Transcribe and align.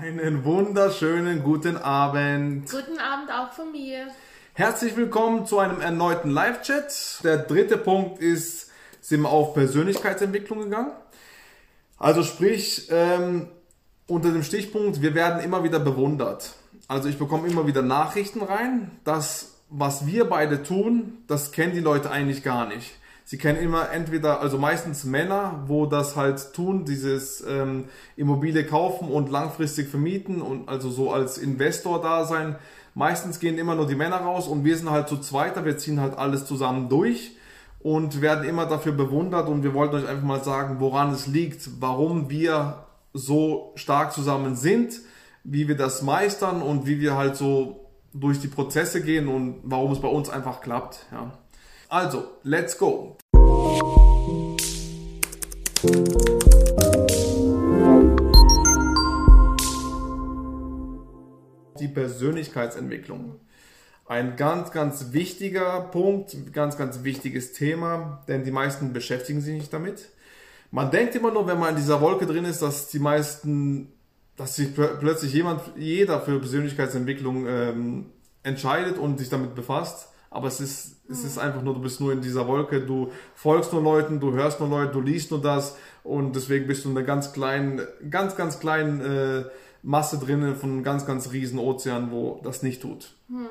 Einen 0.00 0.42
wunderschönen 0.46 1.42
guten 1.42 1.76
Abend. 1.76 2.70
Guten 2.70 2.98
Abend 2.98 3.30
auch 3.30 3.52
von 3.52 3.72
mir. 3.72 4.06
Herzlich 4.54 4.96
willkommen 4.96 5.44
zu 5.44 5.58
einem 5.58 5.82
erneuten 5.82 6.30
Live-Chat. 6.30 7.20
Der 7.24 7.36
dritte 7.36 7.76
Punkt 7.76 8.18
ist, 8.18 8.70
sind 9.02 9.20
wir 9.20 9.28
auf 9.28 9.52
Persönlichkeitsentwicklung 9.52 10.60
gegangen. 10.60 10.92
Also 11.98 12.22
sprich, 12.22 12.88
ähm, 12.90 13.48
unter 14.06 14.32
dem 14.32 14.42
Stichpunkt, 14.44 15.02
wir 15.02 15.14
werden 15.14 15.44
immer 15.44 15.62
wieder 15.62 15.78
bewundert. 15.78 16.54
Also 16.88 17.10
ich 17.10 17.18
bekomme 17.18 17.46
immer 17.46 17.66
wieder 17.66 17.82
Nachrichten 17.82 18.40
rein, 18.40 18.92
dass 19.04 19.58
was 19.68 20.06
wir 20.06 20.24
beide 20.24 20.62
tun, 20.62 21.18
das 21.26 21.52
kennen 21.52 21.74
die 21.74 21.80
Leute 21.80 22.10
eigentlich 22.10 22.42
gar 22.42 22.66
nicht. 22.66 22.92
Sie 23.24 23.38
kennen 23.38 23.58
immer 23.58 23.90
entweder, 23.90 24.40
also 24.40 24.58
meistens 24.58 25.04
Männer, 25.04 25.64
wo 25.66 25.86
das 25.86 26.16
halt 26.16 26.52
tun, 26.54 26.84
dieses 26.84 27.42
ähm, 27.46 27.84
Immobilie 28.16 28.64
kaufen 28.64 29.08
und 29.08 29.30
langfristig 29.30 29.88
vermieten 29.88 30.42
und 30.42 30.68
also 30.68 30.90
so 30.90 31.12
als 31.12 31.38
Investor 31.38 32.00
da 32.02 32.24
sein. 32.24 32.56
Meistens 32.94 33.40
gehen 33.40 33.58
immer 33.58 33.74
nur 33.74 33.86
die 33.86 33.94
Männer 33.94 34.16
raus 34.16 34.48
und 34.48 34.64
wir 34.64 34.76
sind 34.76 34.90
halt 34.90 35.08
zu 35.08 35.18
zweiter, 35.18 35.64
wir 35.64 35.78
ziehen 35.78 36.00
halt 36.00 36.18
alles 36.18 36.44
zusammen 36.44 36.88
durch 36.88 37.36
und 37.80 38.20
werden 38.20 38.44
immer 38.44 38.66
dafür 38.66 38.92
bewundert 38.92 39.48
und 39.48 39.62
wir 39.62 39.72
wollten 39.72 39.96
euch 39.96 40.08
einfach 40.08 40.24
mal 40.24 40.44
sagen, 40.44 40.76
woran 40.78 41.12
es 41.12 41.26
liegt, 41.26 41.80
warum 41.80 42.28
wir 42.28 42.84
so 43.14 43.72
stark 43.76 44.12
zusammen 44.12 44.56
sind, 44.56 45.00
wie 45.44 45.68
wir 45.68 45.76
das 45.76 46.02
meistern 46.02 46.62
und 46.62 46.86
wie 46.86 47.00
wir 47.00 47.16
halt 47.16 47.36
so 47.36 47.90
durch 48.14 48.40
die 48.40 48.48
Prozesse 48.48 49.02
gehen 49.02 49.28
und 49.28 49.60
warum 49.64 49.92
es 49.92 50.00
bei 50.00 50.08
uns 50.08 50.28
einfach 50.28 50.60
klappt. 50.60 51.06
Ja. 51.12 51.32
Also, 51.92 52.38
let's 52.42 52.78
go. 52.78 53.18
Die 61.78 61.88
Persönlichkeitsentwicklung. 61.88 63.40
Ein 64.06 64.36
ganz, 64.36 64.70
ganz 64.70 65.12
wichtiger 65.12 65.82
Punkt, 65.82 66.34
ganz, 66.54 66.78
ganz 66.78 67.04
wichtiges 67.04 67.52
Thema, 67.52 68.24
denn 68.26 68.42
die 68.44 68.52
meisten 68.52 68.94
beschäftigen 68.94 69.42
sich 69.42 69.52
nicht 69.52 69.70
damit. 69.74 70.08
Man 70.70 70.90
denkt 70.90 71.14
immer 71.14 71.30
nur, 71.30 71.46
wenn 71.46 71.58
man 71.58 71.68
in 71.68 71.76
dieser 71.76 72.00
Wolke 72.00 72.24
drin 72.24 72.46
ist, 72.46 72.62
dass 72.62 72.88
die 72.88 73.00
meisten, 73.00 73.92
dass 74.38 74.56
sich 74.56 74.74
plötzlich 74.74 75.34
jemand, 75.34 75.60
jeder 75.76 76.22
für 76.22 76.38
Persönlichkeitsentwicklung 76.38 77.46
ähm, 77.46 78.06
entscheidet 78.42 78.96
und 78.96 79.18
sich 79.18 79.28
damit 79.28 79.54
befasst. 79.54 80.08
Aber 80.32 80.48
es 80.48 80.60
ist, 80.60 81.02
es 81.08 81.24
ist 81.24 81.38
einfach 81.38 81.62
nur, 81.62 81.74
du 81.74 81.80
bist 81.80 82.00
nur 82.00 82.12
in 82.12 82.22
dieser 82.22 82.48
Wolke, 82.48 82.80
du 82.80 83.12
folgst 83.34 83.72
nur 83.72 83.82
Leuten, 83.82 84.18
du 84.18 84.32
hörst 84.32 84.60
nur 84.60 84.68
Leute, 84.68 84.92
du 84.92 85.00
liest 85.00 85.30
nur 85.30 85.42
das 85.42 85.76
und 86.02 86.34
deswegen 86.34 86.66
bist 86.66 86.84
du 86.84 86.90
in 86.90 86.96
einer 86.96 87.06
ganz 87.06 87.32
kleinen, 87.32 87.82
ganz, 88.10 88.36
ganz 88.36 88.58
kleinen 88.58 89.00
äh, 89.00 89.44
Masse 89.82 90.18
drinnen 90.18 90.56
von 90.56 90.70
einem 90.70 90.82
ganz, 90.82 91.06
ganz 91.06 91.32
riesen 91.32 91.58
Ozean, 91.58 92.10
wo 92.10 92.40
das 92.42 92.62
nicht 92.62 92.80
tut. 92.82 93.14
Hm. 93.28 93.46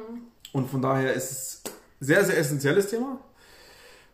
Und 0.53 0.69
von 0.69 0.81
daher 0.81 1.13
ist 1.13 1.31
es 1.31 1.63
sehr, 1.99 2.23
sehr 2.25 2.37
essentielles 2.37 2.89
Thema 2.89 3.19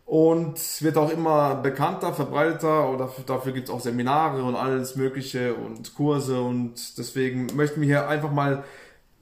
und 0.08 0.82
wird 0.82 0.96
auch 0.96 1.10
immer 1.10 1.56
bekannter, 1.56 2.14
verbreiteter 2.14 2.90
oder 2.90 3.10
dafür 3.26 3.52
gibt 3.52 3.68
es 3.68 3.74
auch 3.74 3.80
Seminare 3.80 4.42
und 4.42 4.56
alles 4.56 4.96
Mögliche 4.96 5.54
und 5.54 5.94
Kurse 5.94 6.40
und 6.40 6.96
deswegen 6.96 7.48
möchten 7.54 7.82
wir 7.82 7.88
hier 7.88 8.08
einfach 8.08 8.32
mal, 8.32 8.64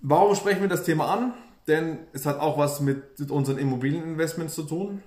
warum 0.00 0.36
sprechen 0.36 0.60
wir 0.60 0.68
das 0.68 0.84
Thema 0.84 1.12
an? 1.12 1.34
Denn 1.68 1.98
es 2.12 2.26
hat 2.26 2.38
auch 2.40 2.58
was 2.58 2.80
mit, 2.80 3.18
mit 3.18 3.30
unseren 3.30 3.58
Immobilieninvestments 3.58 4.54
zu 4.54 4.62
tun. 4.62 5.02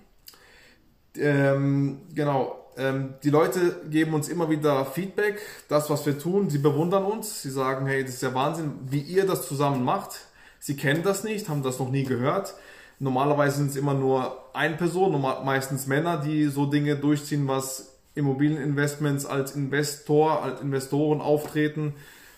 Ähm, 1.16 2.02
genau, 2.14 2.60
ähm, 2.78 3.16
die 3.24 3.30
Leute 3.30 3.82
geben 3.90 4.14
uns 4.14 4.30
immer 4.30 4.50
wieder 4.50 4.86
Feedback, 4.86 5.40
das, 5.68 5.90
was 5.90 6.06
wir 6.06 6.18
tun. 6.20 6.50
Sie 6.50 6.60
bewundern 6.60 7.04
uns, 7.04 7.42
sie 7.42 7.50
sagen, 7.50 7.88
hey, 7.88 8.04
das 8.04 8.16
ist 8.16 8.24
ja 8.24 8.34
Wahnsinn, 8.34 8.74
wie 8.90 9.02
ihr 9.02 9.26
das 9.26 9.48
zusammen 9.48 9.84
macht. 9.84 10.20
Sie 10.60 10.76
kennen 10.76 11.04
das 11.04 11.24
nicht, 11.24 11.50
haben 11.50 11.64
das 11.64 11.80
noch 11.80 11.90
nie 11.90 12.04
gehört. 12.04 12.54
Normalerweise 13.00 13.58
sind 13.58 13.72
es 13.72 13.78
immer 13.78 13.94
nur 13.94 14.38
eine 14.54 14.76
Person, 14.76 15.20
meistens 15.46 15.88
Männer, 15.88 16.18
die 16.18 16.48
so 16.48 16.66
Dinge 16.66 16.98
durchziehen, 16.98 17.48
was 17.48 17.96
Immobilieninvestments 18.16 19.26
als 19.26 19.56
Investor, 19.56 20.44
als 20.44 20.60
Investoren 20.60 21.22
auftreten. 21.22 21.94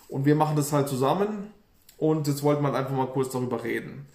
Und 0.08 0.26
wir 0.26 0.36
machen 0.36 0.56
das 0.56 0.72
halt 0.72 0.88
zusammen 0.88 1.52
und 2.02 2.28
jetzt 2.28 2.42
wollte 2.42 2.64
man 2.64 2.74
einfach 2.74 2.96
mal 2.96 3.08
kurz 3.08 3.30
darüber 3.30 3.64
reden. 3.64 4.08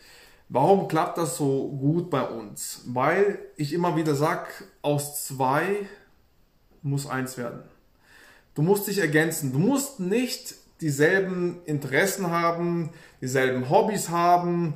Warum 0.48 0.88
klappt 0.88 1.18
das 1.18 1.36
so 1.36 1.68
gut 1.68 2.10
bei 2.10 2.22
uns? 2.22 2.82
Weil 2.86 3.38
ich 3.56 3.72
immer 3.72 3.94
wieder 3.94 4.16
sage, 4.16 4.48
aus 4.82 5.24
zwei 5.24 5.88
muss 6.82 7.06
eins 7.06 7.38
werden. 7.38 7.62
Du 8.54 8.62
musst 8.62 8.88
dich 8.88 8.98
ergänzen. 8.98 9.52
Du 9.52 9.60
musst 9.60 10.00
nicht 10.00 10.56
dieselben 10.80 11.60
Interessen 11.64 12.30
haben, 12.30 12.90
dieselben 13.20 13.70
Hobbys 13.70 14.10
haben, 14.10 14.74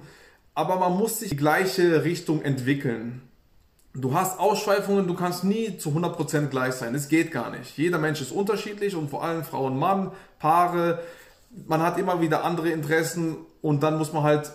aber 0.55 0.79
man 0.79 0.97
muss 0.97 1.19
sich 1.19 1.31
die 1.31 1.37
gleiche 1.37 2.05
Richtung 2.05 2.43
entwickeln. 2.43 3.23
Du 3.93 4.15
hast 4.15 4.39
Ausschweifungen, 4.39 5.09
du 5.09 5.15
kannst 5.15 5.43
nie 5.43 5.79
zu 5.79 5.91
100% 5.91 6.47
gleich 6.47 6.75
sein. 6.75 6.95
Es 6.95 7.09
geht 7.09 7.33
gar 7.33 7.51
nicht. 7.51 7.77
Jeder 7.77 7.99
Mensch 7.99 8.21
ist 8.21 8.31
unterschiedlich 8.31 8.95
und 8.95 9.11
vor 9.11 9.25
allem 9.25 9.43
Frau 9.43 9.67
und 9.67 9.77
Mann, 9.79 10.13
Paare, 10.39 11.03
man 11.67 11.83
hat 11.83 11.99
immer 11.99 12.21
wieder 12.21 12.45
andere 12.45 12.71
Interessen 12.71 13.37
und 13.61 13.83
dann 13.83 13.99
muss 13.99 14.13
man 14.13 14.23
halt, 14.23 14.53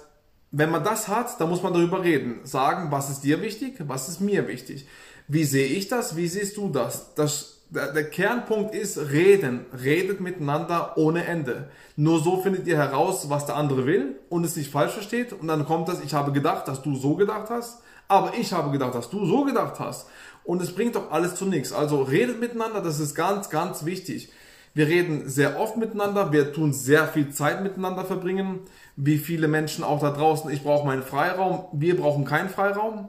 wenn 0.51 0.72
man 0.72 0.83
das 0.83 1.07
hat, 1.07 1.39
dann 1.39 1.50
muss 1.50 1.63
man 1.63 1.73
darüber 1.73 2.03
reden. 2.03 2.39
Sagen, 2.44 2.91
was 2.91 3.09
ist 3.09 3.22
dir 3.22 3.41
wichtig, 3.41 3.75
was 3.79 4.09
ist 4.09 4.22
mir 4.22 4.47
wichtig. 4.47 4.88
Wie 5.28 5.44
sehe 5.44 5.67
ich 5.67 5.88
das, 5.88 6.16
wie 6.16 6.28
siehst 6.28 6.57
du 6.57 6.69
das? 6.69 7.13
das 7.16 7.56
der, 7.69 7.94
der 7.94 8.09
Kernpunkt 8.09 8.75
ist 8.75 8.97
reden. 8.97 9.66
Redet 9.83 10.22
miteinander 10.22 10.97
ohne 10.97 11.25
Ende. 11.25 11.69
Nur 11.95 12.22
so 12.22 12.41
findet 12.41 12.67
ihr 12.67 12.78
heraus, 12.78 13.29
was 13.29 13.45
der 13.45 13.56
andere 13.56 13.85
will 13.85 14.19
und 14.29 14.44
es 14.44 14.56
nicht 14.56 14.72
falsch 14.72 14.94
versteht. 14.94 15.33
Und 15.33 15.47
dann 15.47 15.66
kommt 15.66 15.88
das, 15.88 16.01
ich 16.01 16.13
habe 16.13 16.31
gedacht, 16.31 16.67
dass 16.67 16.81
du 16.81 16.95
so 16.95 17.16
gedacht 17.16 17.50
hast, 17.50 17.81
aber 18.07 18.33
ich 18.38 18.53
habe 18.53 18.72
gedacht, 18.72 18.95
dass 18.95 19.09
du 19.09 19.25
so 19.25 19.44
gedacht 19.44 19.79
hast. 19.79 20.07
Und 20.44 20.62
es 20.62 20.75
bringt 20.75 20.95
doch 20.95 21.12
alles 21.12 21.35
zu 21.35 21.45
nichts. 21.45 21.73
Also 21.73 22.03
redet 22.03 22.39
miteinander, 22.39 22.81
das 22.81 23.00
ist 23.00 23.16
ganz, 23.16 23.50
ganz 23.50 23.83
wichtig. 23.83 24.31
Wir 24.75 24.88
reden 24.88 25.30
sehr 25.30 25.58
oft 25.58 25.78
miteinander, 25.78 26.34
wir 26.34 26.52
tun 26.52 26.74
sehr 26.74 27.08
viel 27.08 27.30
Zeit 27.30 27.63
miteinander 27.63 28.03
verbringen. 28.03 28.59
Wie 28.97 29.18
viele 29.18 29.47
Menschen 29.47 29.86
auch 29.86 30.02
da 30.02 30.12
draußen, 30.12 30.52
ich 30.52 30.63
brauche 30.63 30.86
meinen 30.86 31.02
Freiraum, 31.02 31.63
wir 31.72 31.96
brauchen 31.96 32.25
keinen 32.25 32.50
Freiraum. 32.50 33.08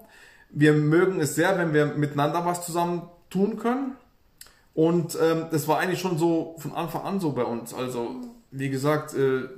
Wir 0.48 0.74
mögen 0.74 1.20
es 1.20 1.34
sehr, 1.34 1.58
wenn 1.58 1.74
wir 1.74 1.86
miteinander 1.86 2.46
was 2.46 2.64
zusammen 2.64 3.02
tun 3.30 3.58
können. 3.58 3.96
Und 4.74 5.18
ähm, 5.20 5.46
das 5.50 5.66
war 5.66 5.80
eigentlich 5.80 5.98
schon 5.98 6.18
so 6.18 6.54
von 6.58 6.72
Anfang 6.72 7.02
an 7.02 7.18
so 7.18 7.32
bei 7.32 7.42
uns. 7.42 7.74
Also, 7.74 8.14
wie 8.52 8.70
gesagt, 8.70 9.14
äh, 9.14 9.48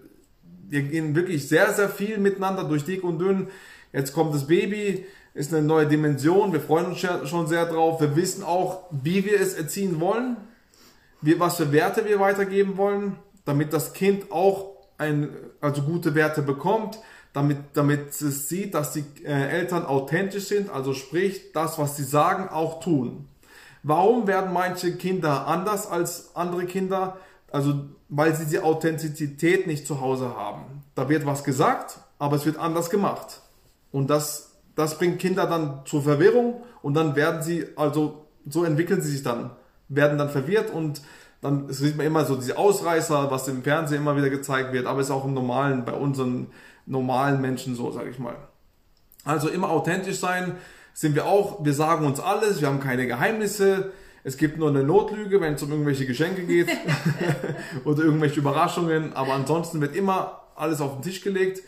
wir 0.67 0.83
gehen 0.85 1.15
wirklich 1.15 1.47
sehr, 1.47 1.75
sehr 1.75 1.91
viel 1.91 2.17
miteinander 2.17 2.65
durch 2.65 2.87
dick 2.87 3.05
und 3.05 3.19
dünn. 3.19 3.49
Jetzt 3.93 4.15
kommt 4.15 4.35
das 4.35 4.47
Baby, 4.47 5.05
ist 5.35 5.53
eine 5.53 5.67
neue 5.67 5.87
Dimension. 5.87 6.55
Wir 6.55 6.61
freuen 6.61 6.87
uns 6.87 7.01
schon 7.29 7.47
sehr 7.49 7.67
drauf. 7.67 8.01
Wir 8.01 8.17
wissen 8.17 8.45
auch, 8.45 8.85
wie 8.91 9.27
wir 9.27 9.39
es 9.39 9.53
erziehen 9.53 10.01
wollen 10.01 10.39
wir, 11.21 11.41
was 11.41 11.57
für 11.57 11.73
Werte 11.73 12.05
wir 12.05 12.21
weitergeben 12.21 12.77
wollen, 12.77 13.17
damit 13.45 13.73
das 13.73 13.93
Kind 13.93 14.31
auch 14.31 14.77
ein, 14.99 15.31
also 15.61 15.83
gute 15.83 16.15
Werte 16.15 16.43
bekommt, 16.43 16.99
damit, 17.33 17.59
damit 17.75 18.09
es 18.09 18.49
sieht, 18.49 18.75
dass 18.75 18.93
die 18.93 19.05
äh, 19.25 19.49
Eltern 19.49 19.87
authentisch 19.87 20.47
sind, 20.47 20.71
also 20.71 20.93
sprich, 20.93 21.53
das, 21.53 21.79
was 21.79 21.97
sie 21.97 22.05
sagen, 22.05 22.49
auch 22.49 22.81
tun. 22.81 23.29
Warum 23.83 24.27
werden 24.27 24.53
manche 24.53 24.97
Kinder 24.97 25.47
anders 25.47 25.87
als 25.87 26.35
andere 26.35 26.67
Kinder? 26.67 27.19
Also, 27.51 27.87
weil 28.09 28.35
sie 28.35 28.47
die 28.47 28.61
Authentizität 28.61 29.67
nicht 29.67 29.87
zu 29.87 30.01
Hause 30.01 30.37
haben. 30.37 30.83
Da 30.95 31.09
wird 31.09 31.27
was 31.27 31.45
gesagt, 31.45 31.99
aber 32.19 32.37
es 32.37 32.45
wird 32.45 32.59
anders 32.59 32.91
gemacht. 32.91 33.41
Und 33.93 34.11
das, 34.11 34.57
das 34.75 34.99
bringt 34.99 35.19
Kinder 35.19 35.47
dann 35.47 35.83
zur 35.87 36.03
Verwirrung 36.03 36.63
und 36.83 36.95
dann 36.95 37.17
werden 37.17 37.43
sie, 37.43 37.67
also 37.77 38.27
so 38.47 38.65
entwickeln 38.65 39.01
sie 39.01 39.11
sich 39.11 39.23
dann 39.23 39.51
werden 39.89 40.19
dann 40.19 40.31
verwirrt 40.31 40.71
und 40.71 41.03
dann 41.41 41.73
sieht 41.73 41.97
man 41.97 42.07
immer 42.07 42.25
so 42.25 42.37
diese 42.37 42.59
Ausreißer, 42.59 43.31
was 43.31 43.47
im 43.49 43.63
Fernsehen 43.63 43.99
immer 43.99 44.17
wieder 44.17 44.31
gezeigt 44.31 44.73
wird, 44.73 44.87
aber 44.87 45.01
ist 45.01 45.11
auch 45.11 45.25
im 45.25 45.35
normalen, 45.35 45.85
bei 45.85 45.93
unseren 45.93 46.49
normalen 46.87 47.41
Menschen 47.41 47.77
so, 47.77 47.91
sage 47.91 48.11
ich 48.11 48.19
mal. 48.19 48.37
Also 49.25 49.49
immer 49.49 49.71
authentisch 49.71 50.19
sein, 50.19 50.57
sind 50.95 51.15
wir 51.15 51.27
auch, 51.27 51.65
wir 51.65 51.75
sagen 51.75 52.07
uns 52.07 52.19
alles, 52.19 52.61
wir 52.61 52.69
haben 52.69 52.81
keine 52.81 53.07
Geheimnisse, 53.07 53.93
es 54.25 54.37
gibt 54.37 54.59
nur 54.59 54.69
eine 54.69 54.83
Notlüge, 54.83 55.41
wenn 55.41 55.55
es 55.55 55.63
um 55.63 55.71
irgendwelche 55.71 56.07
Geschenke 56.07 56.43
geht 56.43 56.69
oder 57.85 58.03
irgendwelche 58.03 58.41
Überraschungen, 58.41 59.13
aber 59.13 59.35
ansonsten 59.35 59.81
wird 59.81 59.95
immer 59.95 60.43
alles 60.57 60.81
auf 60.81 60.95
den 60.95 61.03
Tisch 61.03 61.23
gelegt. 61.23 61.63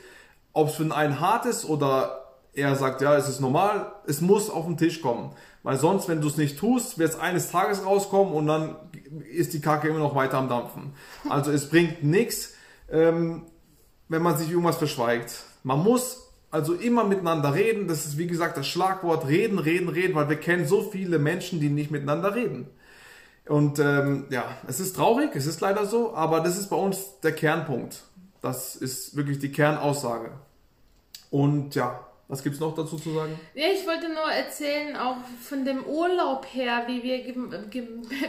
Ob 0.53 0.69
es 0.69 0.75
für 0.75 0.95
einen 0.95 1.21
hart 1.21 1.47
ist 1.47 1.65
oder 1.65 2.21
er 2.55 2.75
sagt, 2.75 3.01
ja, 3.03 3.17
es 3.17 3.29
ist 3.29 3.41
normal, 3.41 3.93
es 4.07 4.21
muss 4.21 4.51
auf 4.51 4.67
den 4.67 4.77
Tisch 4.77 5.01
kommen. 5.01 5.31
Weil 5.63 5.79
sonst, 5.79 6.09
wenn 6.09 6.21
du 6.21 6.29
es 6.29 6.37
nicht 6.37 6.59
tust, 6.59 6.99
wird 6.99 7.11
es 7.11 7.19
eines 7.19 7.51
Tages 7.51 7.85
rauskommen 7.85 8.33
und 8.33 8.47
dann 8.47 8.77
ist 9.31 9.53
die 9.53 9.61
Kacke 9.61 9.89
immer 9.89 9.99
noch 9.99 10.15
weiter 10.15 10.39
am 10.39 10.49
Dampfen. 10.49 10.95
Also 11.29 11.51
es 11.51 11.69
bringt 11.69 12.03
nichts, 12.03 12.55
ähm, 12.91 13.43
wenn 14.09 14.23
man 14.23 14.39
sich 14.39 14.51
irgendwas 14.51 14.79
verschweigt. 14.79 15.45
Man 15.63 15.83
muss 15.83 16.31
also 16.51 16.75
immer 16.75 17.05
miteinander 17.05 17.55
reden. 17.55 17.89
Das 17.89 18.07
ist 18.07 18.19
wie 18.19 18.27
gesagt 18.27 18.57
das 18.57 18.67
Schlagwort 18.67 19.29
reden, 19.29 19.59
reden, 19.59 19.89
reden, 19.89 20.15
weil 20.15 20.29
wir 20.29 20.37
kennen 20.37 20.67
so 20.67 20.83
viele 20.83 21.19
Menschen, 21.19 21.61
die 21.61 21.69
nicht 21.69 21.91
miteinander 21.91 22.35
reden. 22.35 22.69
Und 23.47 23.79
ähm, 23.79 24.27
ja, 24.31 24.45
es 24.67 24.81
ist 24.81 24.97
traurig, 24.97 25.31
es 25.35 25.47
ist 25.47 25.61
leider 25.61 25.85
so, 25.87 26.15
aber 26.15 26.41
das 26.41 26.57
ist 26.57 26.69
bei 26.69 26.77
uns 26.77 27.21
der 27.23 27.33
Kernpunkt. 27.33 28.05
Das 28.43 28.77
ist 28.77 29.17
wirklich 29.17 29.39
die 29.39 29.53
Kernaussage. 29.53 30.31
Und 31.31 31.75
ja, 31.75 32.01
was 32.31 32.45
gibt 32.45 32.55
es 32.55 32.61
noch 32.61 32.73
dazu 32.77 32.97
zu 32.97 33.13
sagen? 33.13 33.39
Ja, 33.55 33.67
ich 33.73 33.85
wollte 33.89 34.09
nur 34.09 34.31
erzählen, 34.31 34.97
auch 34.97 35.17
von 35.43 35.65
dem 35.65 35.85
Urlaub 35.85 36.47
her, 36.53 36.85
wie 36.87 37.03
wir 37.03 37.35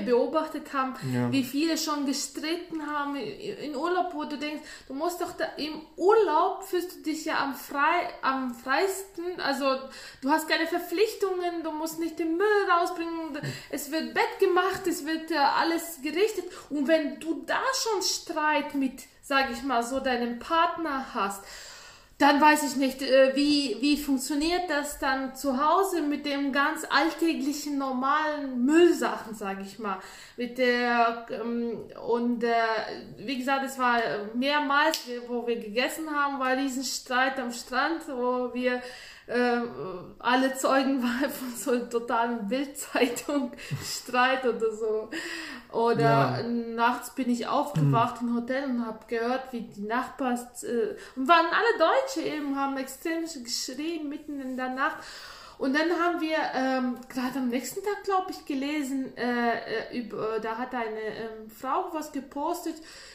beobachtet 0.06 0.74
haben, 0.74 0.96
ja. 1.14 1.32
wie 1.32 1.44
viele 1.44 1.78
schon 1.78 2.08
gestritten 2.08 2.88
haben 2.88 3.16
in 3.16 3.76
Urlaub, 3.76 4.16
wo 4.16 4.24
du 4.24 4.40
denkst, 4.40 4.64
du 4.88 4.96
musst 4.96 5.22
doch 5.22 5.34
da, 5.34 5.46
im 5.58 5.82
Urlaub 5.98 6.64
fühlst 6.64 6.96
du 6.96 7.02
dich 7.04 7.26
ja 7.26 7.44
am, 7.44 7.54
frei, 7.54 8.10
am 8.24 8.56
freisten, 8.56 9.40
also 9.40 9.66
du 10.24 10.32
hast 10.32 10.50
keine 10.50 10.66
Verpflichtungen, 10.66 11.62
du 11.64 11.72
musst 11.72 12.00
nicht 12.00 12.18
den 12.18 12.38
Müll 12.38 12.48
rausbringen, 12.72 13.38
es 13.70 13.92
wird 13.92 14.16
Bett 14.16 14.40
gemacht, 14.40 14.88
es 14.88 15.06
wird 15.06 15.30
äh, 15.30 15.36
alles 15.36 16.00
gerichtet 16.02 16.46
und 16.72 16.88
wenn 16.88 17.20
du 17.20 17.44
da 17.46 17.62
schon 17.76 18.02
Streit 18.02 18.74
mit, 18.74 19.04
sag 19.22 19.52
ich 19.52 19.62
mal 19.62 19.84
so, 19.84 20.00
deinem 20.00 20.40
Partner 20.40 21.14
hast, 21.14 21.46
dann 22.22 22.40
weiß 22.40 22.64
ich 22.64 22.76
nicht, 22.76 23.02
äh, 23.02 23.36
wie, 23.36 23.78
wie 23.80 23.98
funktioniert 23.98 24.70
das 24.70 25.00
dann 25.00 25.36
zu 25.36 25.58
Hause 25.58 26.02
mit 26.02 26.26
dem 26.26 26.52
ganz 26.52 26.86
alltäglichen, 26.90 27.78
normalen 27.78 28.64
Müllsachen, 28.64 29.34
sage 29.34 29.64
ich 29.64 29.80
mal. 29.80 29.98
Mit 30.38 30.58
der, 30.58 31.26
ähm, 31.32 31.80
und 32.08 32.44
äh, 32.44 32.52
wie 33.18 33.38
gesagt, 33.38 33.66
es 33.66 33.80
war 33.80 34.00
mehrmals, 34.36 35.02
wo 35.28 35.48
wir 35.48 35.58
gegessen 35.58 36.10
haben, 36.10 36.40
war 36.40 36.56
diesen 36.56 36.84
Streit 36.84 37.40
am 37.40 37.52
Strand, 37.52 38.08
wo 38.08 38.54
wir 38.54 38.82
äh, 39.32 39.62
alle 40.20 40.54
Zeugen 40.56 41.02
waren 41.02 41.30
von 41.32 41.56
so 41.56 41.72
einem 41.72 41.90
totalen 41.90 42.48
Bildzeitung-Streit 42.48 44.46
oder 44.46 44.72
so. 44.72 45.10
Oder 45.72 46.42
ja. 46.42 46.44
nachts 46.44 47.12
bin 47.16 47.30
ich 47.30 47.48
aufgewacht 47.48 48.22
mhm. 48.22 48.28
im 48.28 48.36
Hotel 48.36 48.64
und 48.66 48.86
habe 48.86 49.00
gehört, 49.08 49.54
wie 49.54 49.62
die 49.62 49.84
Nachbars, 49.84 50.64
äh, 50.64 50.96
und 51.16 51.28
waren 51.28 51.46
alle 51.46 51.78
Deutsche 51.80 52.28
eben, 52.28 52.58
haben 52.58 52.78
extrem 52.78 53.24
geschrien 53.24 54.10
mitten 54.10 54.42
in 54.42 54.58
der 54.58 54.70
Nacht. 54.70 54.98
Und 55.62 55.76
dann 55.76 55.92
haben 55.92 56.20
wir 56.22 56.38
ähm, 56.56 56.98
gerade 57.08 57.38
am 57.38 57.50
nächsten 57.50 57.84
Tag, 57.84 58.04
glaube 58.04 58.32
ich, 58.32 58.46
gelesen, 58.46 59.16
äh, 59.16 59.60
äh 59.92 60.00
über, 60.00 60.40
da 60.40 60.58
hat 60.58 60.74
eine 60.74 61.00
ähm, 61.00 61.52
Frau 61.52 61.94
was 61.94 62.12
gepostet 62.12 62.74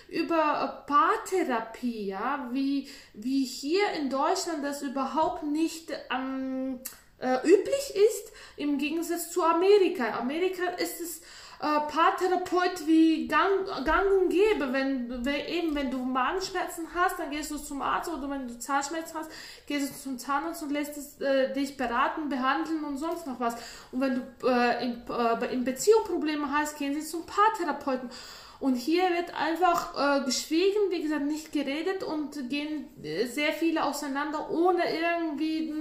über 0.08 0.84
Paartherapie, 0.86 2.06
ja, 2.06 2.48
wie, 2.52 2.88
wie 3.14 3.44
hier 3.44 3.90
in 3.98 4.10
Deutschland 4.10 4.62
das 4.62 4.82
überhaupt 4.82 5.42
nicht 5.42 5.90
ähm, 6.14 6.78
äh, 7.18 7.38
üblich 7.38 7.94
ist, 7.96 8.32
im 8.56 8.78
Gegensatz 8.78 9.32
zu 9.32 9.42
Amerika. 9.42 10.16
Amerika 10.16 10.68
ist 10.78 11.00
es 11.00 11.22
äh, 11.58 11.80
Paartherapeut 11.90 12.86
wie 12.86 13.26
gang, 13.28 13.66
gang 13.84 14.06
und 14.20 14.28
gäbe. 14.28 14.72
Wenn, 14.72 15.24
wenn, 15.24 15.46
eben, 15.46 15.74
wenn 15.74 15.90
du 15.90 15.98
Magenschmerzen 15.98 16.86
hast, 16.94 17.18
dann 17.18 17.30
gehst 17.30 17.50
du 17.50 17.56
zum 17.56 17.80
Arzt 17.82 18.10
oder 18.10 18.28
wenn 18.28 18.46
du 18.46 18.58
Zahnschmerzen 18.58 19.18
hast, 19.18 19.30
gehst 19.66 19.90
du 19.90 19.98
zum 19.98 20.18
Zahnarzt 20.18 20.62
und 20.62 20.70
lässt 20.70 20.96
es, 20.96 21.20
äh, 21.20 21.52
dich 21.54 21.76
beraten, 21.76 22.28
behandeln 22.28 22.84
und 22.84 22.98
sonst 22.98 23.26
noch 23.26 23.40
was. 23.40 23.54
Und 23.90 24.00
wenn 24.00 24.14
du 24.14 24.48
äh, 24.48 24.84
in, 24.84 25.02
äh, 25.08 25.52
in 25.54 25.64
Beziehung 25.64 26.04
Probleme 26.04 26.52
hast, 26.52 26.76
gehen 26.78 26.94
sie 26.94 27.06
zum 27.06 27.24
Paartherapeuten. 27.24 28.10
Und 28.58 28.76
hier 28.76 29.02
wird 29.10 29.34
einfach 29.34 30.20
äh, 30.22 30.24
geschwiegen, 30.24 30.90
wie 30.90 31.02
gesagt, 31.02 31.24
nicht 31.26 31.52
geredet 31.52 32.02
und 32.02 32.48
gehen 32.48 32.86
äh, 33.02 33.26
sehr 33.26 33.52
viele 33.52 33.84
auseinander, 33.84 34.50
ohne 34.50 34.82
irgendwie 34.84 35.74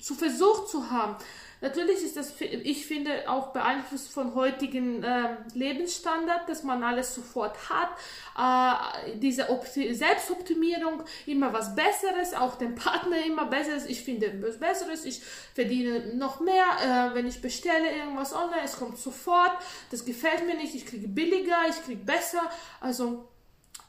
zu 0.00 0.14
versucht 0.14 0.68
zu 0.68 0.90
haben. 0.90 1.16
Natürlich 1.60 2.02
ist 2.02 2.16
das, 2.16 2.34
ich 2.40 2.86
finde, 2.86 3.28
auch 3.28 3.48
beeinflusst 3.48 4.08
von 4.08 4.34
heutigen 4.34 5.02
äh, 5.02 5.36
Lebensstandard, 5.54 6.48
dass 6.48 6.62
man 6.62 6.82
alles 6.82 7.14
sofort 7.14 7.56
hat. 7.70 7.88
Äh, 8.36 9.18
diese 9.18 9.48
Opti 9.48 9.94
Selbstoptimierung, 9.94 11.02
immer 11.24 11.52
was 11.52 11.74
Besseres, 11.74 12.34
auch 12.34 12.56
dem 12.56 12.74
Partner 12.74 13.24
immer 13.24 13.46
Besseres. 13.46 13.86
Ich 13.86 14.02
finde 14.02 14.42
was 14.42 14.58
Besseres, 14.58 15.04
ich 15.04 15.22
verdiene 15.54 16.14
noch 16.14 16.40
mehr, 16.40 16.66
äh, 16.82 17.14
wenn 17.14 17.26
ich 17.26 17.40
bestelle 17.40 17.90
irgendwas 17.90 18.34
online, 18.34 18.62
es 18.64 18.76
kommt 18.76 18.98
sofort. 18.98 19.52
Das 19.90 20.04
gefällt 20.04 20.46
mir 20.46 20.56
nicht, 20.56 20.74
ich 20.74 20.84
kriege 20.84 21.08
billiger, 21.08 21.56
ich 21.68 21.82
kriege 21.84 22.04
besser. 22.04 22.50
Also 22.80 23.28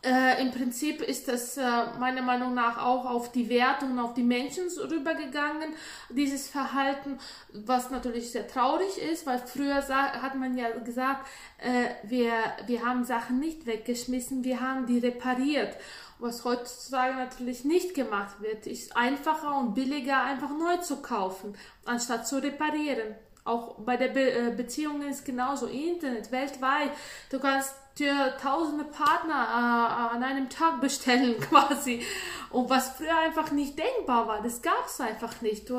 äh, 0.07 0.41
Im 0.41 0.51
Prinzip 0.51 1.01
ist 1.01 1.27
das 1.27 1.57
äh, 1.57 1.61
meiner 1.99 2.21
Meinung 2.21 2.53
nach 2.53 2.81
auch 2.81 3.05
auf 3.05 3.31
die 3.31 3.49
Werte 3.49 3.85
und 3.85 3.99
auf 3.99 4.13
die 4.13 4.23
Menschen 4.23 4.63
rübergegangen, 4.69 5.73
dieses 6.09 6.47
Verhalten, 6.47 7.19
was 7.51 7.89
natürlich 7.89 8.31
sehr 8.31 8.47
traurig 8.47 8.97
ist, 8.97 9.25
weil 9.25 9.39
früher 9.39 9.75
hat 9.75 10.35
man 10.35 10.57
ja 10.57 10.69
gesagt, 10.79 11.27
äh, 11.57 11.89
wir, 12.03 12.31
wir 12.67 12.85
haben 12.85 13.03
Sachen 13.03 13.39
nicht 13.39 13.65
weggeschmissen, 13.65 14.45
wir 14.45 14.61
haben 14.61 14.85
die 14.85 14.99
repariert. 14.99 15.75
Was 16.19 16.45
heutzutage 16.45 17.15
natürlich 17.15 17.65
nicht 17.65 17.93
gemacht 17.93 18.39
wird, 18.39 18.65
ist 18.65 18.95
einfacher 18.95 19.57
und 19.59 19.75
billiger 19.75 20.23
einfach 20.23 20.49
neu 20.49 20.77
zu 20.77 21.01
kaufen, 21.01 21.53
anstatt 21.85 22.27
zu 22.27 22.41
reparieren. 22.41 23.15
Auch 23.43 23.75
bei 23.79 23.97
der 23.97 24.09
Be 24.09 24.31
äh, 24.31 24.53
Beziehung 24.55 25.01
ist 25.01 25.25
genauso. 25.25 25.67
Internet, 25.67 26.31
weltweit. 26.31 26.91
Du 27.29 27.39
kannst 27.39 27.73
dir 27.99 28.35
tausende 28.41 28.83
Partner 28.83 29.33
äh, 29.33 30.15
an 30.15 30.23
einem 30.23 30.49
Tag 30.49 30.81
bestellen 30.81 31.39
quasi. 31.41 32.01
Und 32.49 32.69
was 32.69 32.89
früher 32.91 33.17
einfach 33.17 33.51
nicht 33.51 33.77
denkbar 33.77 34.27
war, 34.27 34.41
das 34.41 34.61
gab 34.61 34.85
es 34.85 35.01
einfach 35.01 35.41
nicht. 35.41 35.69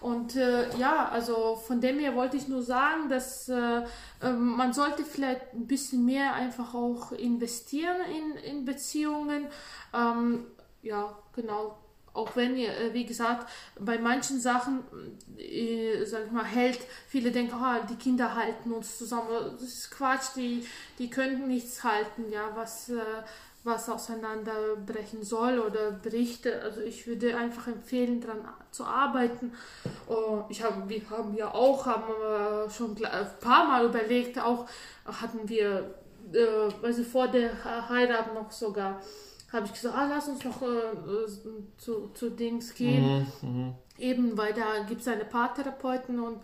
Und 0.00 0.36
äh, 0.36 0.76
ja, 0.76 1.08
also 1.08 1.56
von 1.56 1.80
dem 1.80 1.98
her 1.98 2.14
wollte 2.14 2.36
ich 2.36 2.46
nur 2.46 2.62
sagen, 2.62 3.08
dass 3.08 3.48
äh, 3.48 3.82
ähm, 4.22 4.56
man 4.56 4.72
sollte 4.72 5.04
vielleicht 5.04 5.54
ein 5.54 5.66
bisschen 5.66 6.04
mehr 6.04 6.34
einfach 6.34 6.74
auch 6.74 7.12
investieren 7.12 7.96
in, 8.10 8.36
in 8.36 8.64
Beziehungen. 8.64 9.46
Ähm, 9.94 10.46
ja, 10.82 11.16
genau 11.34 11.79
auch 12.12 12.34
wenn 12.36 12.56
äh, 12.56 12.92
wie 12.92 13.06
gesagt, 13.06 13.48
bei 13.78 13.98
manchen 13.98 14.40
Sachen, 14.40 14.80
äh, 15.38 16.04
sag 16.04 16.26
ich 16.26 16.32
mal, 16.32 16.44
hält, 16.44 16.80
viele 17.06 17.30
denken, 17.30 17.54
oh, 17.60 17.86
die 17.88 17.96
Kinder 17.96 18.34
halten 18.34 18.72
uns 18.72 18.98
zusammen. 18.98 19.28
Das 19.52 19.62
ist 19.62 19.90
Quatsch, 19.90 20.34
die, 20.36 20.66
die 20.98 21.08
könnten 21.08 21.46
nichts 21.46 21.84
halten, 21.84 22.30
ja, 22.30 22.50
was, 22.54 22.88
äh, 22.88 23.02
was 23.62 23.88
auseinanderbrechen 23.88 25.22
soll 25.22 25.60
oder 25.60 25.92
berichte. 25.92 26.62
Also 26.62 26.80
ich 26.80 27.06
würde 27.06 27.36
einfach 27.36 27.68
empfehlen, 27.68 28.20
daran 28.20 28.48
zu 28.70 28.84
arbeiten. 28.84 29.52
Oh, 30.08 30.44
ich 30.48 30.62
hab, 30.62 30.88
wir 30.88 31.08
haben 31.10 31.34
ja 31.36 31.52
auch, 31.52 31.86
haben 31.86 32.70
schon 32.70 32.96
ein 33.04 33.26
paar 33.40 33.66
Mal 33.66 33.84
überlegt, 33.84 34.38
auch 34.38 34.66
hatten 35.04 35.48
wir, 35.48 35.94
also 36.82 37.04
vor 37.04 37.28
der 37.28 37.52
Heirat 37.90 38.34
noch 38.34 38.50
sogar, 38.50 39.02
habe 39.52 39.66
ich 39.66 39.72
gesagt, 39.72 39.96
ah, 39.96 40.06
lass 40.08 40.28
uns 40.28 40.44
noch 40.44 40.62
äh, 40.62 41.26
zu, 41.76 42.08
zu 42.14 42.30
Dings 42.30 42.74
gehen. 42.74 43.26
Mhm, 43.42 43.48
mhm. 43.48 43.74
Eben, 43.98 44.38
weil 44.38 44.54
da 44.54 44.84
gibt 44.88 45.02
es 45.02 45.08
eine 45.08 45.24
Paartherapeuten 45.24 46.20
und 46.20 46.40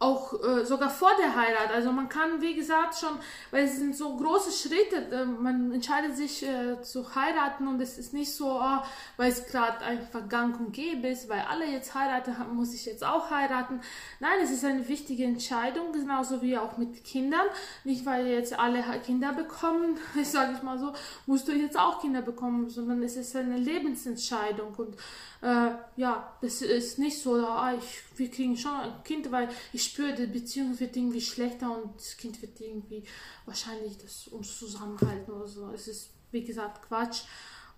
auch 0.00 0.32
äh, 0.42 0.64
sogar 0.64 0.88
vor 0.88 1.10
der 1.20 1.36
Heirat. 1.36 1.70
Also 1.72 1.92
man 1.92 2.08
kann, 2.08 2.40
wie 2.40 2.54
gesagt, 2.54 2.98
schon, 2.98 3.18
weil 3.50 3.64
es 3.64 3.76
sind 3.76 3.94
so 3.94 4.16
große 4.16 4.50
Schritte, 4.50 5.14
äh, 5.14 5.26
man 5.26 5.72
entscheidet 5.72 6.16
sich 6.16 6.42
äh, 6.42 6.80
zu 6.80 7.14
heiraten 7.14 7.68
und 7.68 7.78
es 7.82 7.98
ist 7.98 8.14
nicht 8.14 8.32
so, 8.32 8.58
oh, 8.60 8.78
weil 9.18 9.30
es 9.30 9.46
gerade 9.46 9.84
einfach 9.84 10.26
gang 10.26 10.58
und 10.58 10.72
gäbe 10.72 11.08
ist, 11.08 11.28
weil 11.28 11.40
alle 11.40 11.66
jetzt 11.66 11.94
heiraten, 11.94 12.34
muss 12.54 12.72
ich 12.72 12.86
jetzt 12.86 13.04
auch 13.04 13.30
heiraten. 13.30 13.82
Nein, 14.20 14.38
es 14.42 14.50
ist 14.50 14.64
eine 14.64 14.88
wichtige 14.88 15.24
Entscheidung, 15.24 15.92
genauso 15.92 16.40
wie 16.40 16.56
auch 16.56 16.78
mit 16.78 17.04
Kindern. 17.04 17.46
Nicht, 17.84 18.06
weil 18.06 18.26
jetzt 18.26 18.58
alle 18.58 18.82
Kinder 19.04 19.34
bekommen, 19.34 19.98
ich 20.18 20.28
sage 20.28 20.54
es 20.56 20.62
mal 20.62 20.78
so, 20.78 20.94
musst 21.26 21.46
du 21.46 21.52
jetzt 21.52 21.78
auch 21.78 22.00
Kinder 22.00 22.22
bekommen, 22.22 22.70
sondern 22.70 23.02
es 23.02 23.16
ist 23.16 23.36
eine 23.36 23.58
Lebensentscheidung 23.58 24.72
und 24.76 24.96
äh, 25.42 25.70
ja, 25.96 26.36
das 26.42 26.60
ist 26.60 26.98
nicht 26.98 27.20
so, 27.20 27.34
ah, 27.34 27.74
ich, 27.74 28.18
wir 28.18 28.30
kriegen 28.30 28.56
schon 28.56 28.72
ein 28.72 29.02
Kind, 29.04 29.32
weil 29.32 29.48
ich 29.72 29.84
spüre, 29.84 30.14
die 30.14 30.26
Beziehung 30.26 30.78
wird 30.78 30.96
irgendwie 30.96 31.20
schlechter 31.20 31.70
und 31.70 31.96
das 31.96 32.16
Kind 32.16 32.40
wird 32.42 32.60
irgendwie 32.60 33.04
wahrscheinlich 33.46 33.96
das 33.98 34.28
uns 34.28 34.58
zusammenhalten 34.58 35.32
oder 35.32 35.48
so. 35.48 35.70
Es 35.70 35.88
ist, 35.88 36.10
wie 36.30 36.44
gesagt, 36.44 36.82
Quatsch. 36.86 37.22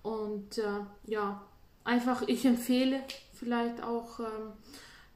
Und 0.02 0.58
äh, 0.58 0.80
ja, 1.04 1.46
einfach, 1.84 2.22
ich 2.26 2.44
empfehle 2.44 3.04
vielleicht 3.32 3.82
auch 3.82 4.18
ähm, 4.18 4.52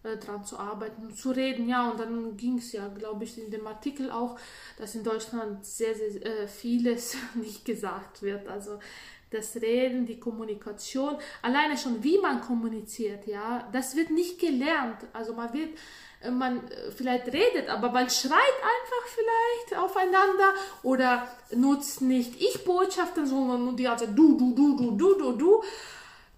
äh, 0.06 0.16
dran 0.18 0.44
zu 0.44 0.58
arbeiten 0.58 1.14
zu 1.14 1.32
reden. 1.32 1.68
Ja, 1.68 1.90
und 1.90 1.98
dann 1.98 2.36
ging 2.36 2.58
es 2.58 2.70
ja, 2.70 2.86
glaube 2.88 3.24
ich, 3.24 3.38
in 3.38 3.50
dem 3.50 3.66
Artikel 3.66 4.10
auch, 4.12 4.38
dass 4.78 4.94
in 4.94 5.02
Deutschland 5.02 5.66
sehr, 5.66 5.96
sehr 5.96 6.24
äh, 6.24 6.46
vieles 6.46 7.16
nicht 7.34 7.64
gesagt 7.64 8.22
wird. 8.22 8.46
Also 8.46 8.78
das 9.30 9.56
Reden, 9.56 10.06
die 10.06 10.20
Kommunikation, 10.20 11.16
alleine 11.42 11.76
schon 11.76 12.02
wie 12.02 12.18
man 12.18 12.40
kommuniziert, 12.40 13.26
ja, 13.26 13.68
das 13.72 13.96
wird 13.96 14.10
nicht 14.10 14.38
gelernt. 14.38 14.98
Also 15.12 15.34
man 15.34 15.52
wird, 15.52 15.76
äh, 16.22 16.30
man 16.30 16.58
äh, 16.68 16.90
vielleicht 16.92 17.26
redet, 17.26 17.68
aber 17.68 17.90
man 17.90 18.08
schreit 18.08 18.32
einfach 18.32 19.06
vielleicht 19.08 19.82
aufeinander 19.82 20.54
oder 20.82 21.28
nutzt 21.54 22.02
nicht 22.02 22.40
Ich-Botschaften, 22.40 23.26
sondern 23.26 23.64
nur 23.64 23.74
die 23.74 23.84
ganze 23.84 24.08
du, 24.08 24.36
du, 24.36 24.54
du, 24.54 24.76
du, 24.76 24.90
du, 24.96 25.14
du, 25.14 25.32
du. 25.32 25.62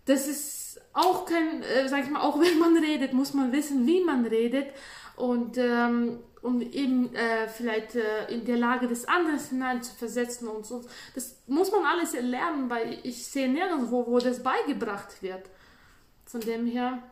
Das 0.07 0.26
ist 0.26 0.80
auch 0.95 1.26
kein, 1.26 1.62
äh, 1.62 1.88
sag 1.88 2.04
ich 2.04 2.11
mal, 2.11 2.23
auch 2.23 2.40
wenn 2.40 2.59
man 2.59 2.76
redet, 2.76 3.12
muss 3.12 3.35
man 3.35 3.52
wissen, 3.52 3.87
wie 3.87 4.02
man 4.02 4.25
redet. 4.25 4.68
Und 5.16 5.59
ähm, 5.59 6.21
um 6.42 6.61
eben 6.61 7.14
äh, 7.14 7.49
vielleicht 7.49 7.95
äh, 7.97 8.26
in 8.33 8.45
der 8.45 8.57
Lage 8.57 8.87
des 8.87 9.07
anderen 9.07 9.38
hinein 9.38 9.83
zu 9.83 9.95
versetzen 9.95 10.49
und 10.49 10.66
so. 10.66 10.85
Das 11.14 11.37
muss 11.47 11.73
man 11.73 11.85
alles 11.85 12.12
lernen, 12.12 12.71
weil 12.71 12.99
ich 13.02 13.26
sehe 13.26 13.49
nirgendwo, 13.49 14.07
wo 14.07 14.18
das 14.18 14.42
beigebracht 14.42 15.23
wird. 15.23 15.49
Von 16.25 16.40
dem 16.40 16.66
her, 16.66 17.02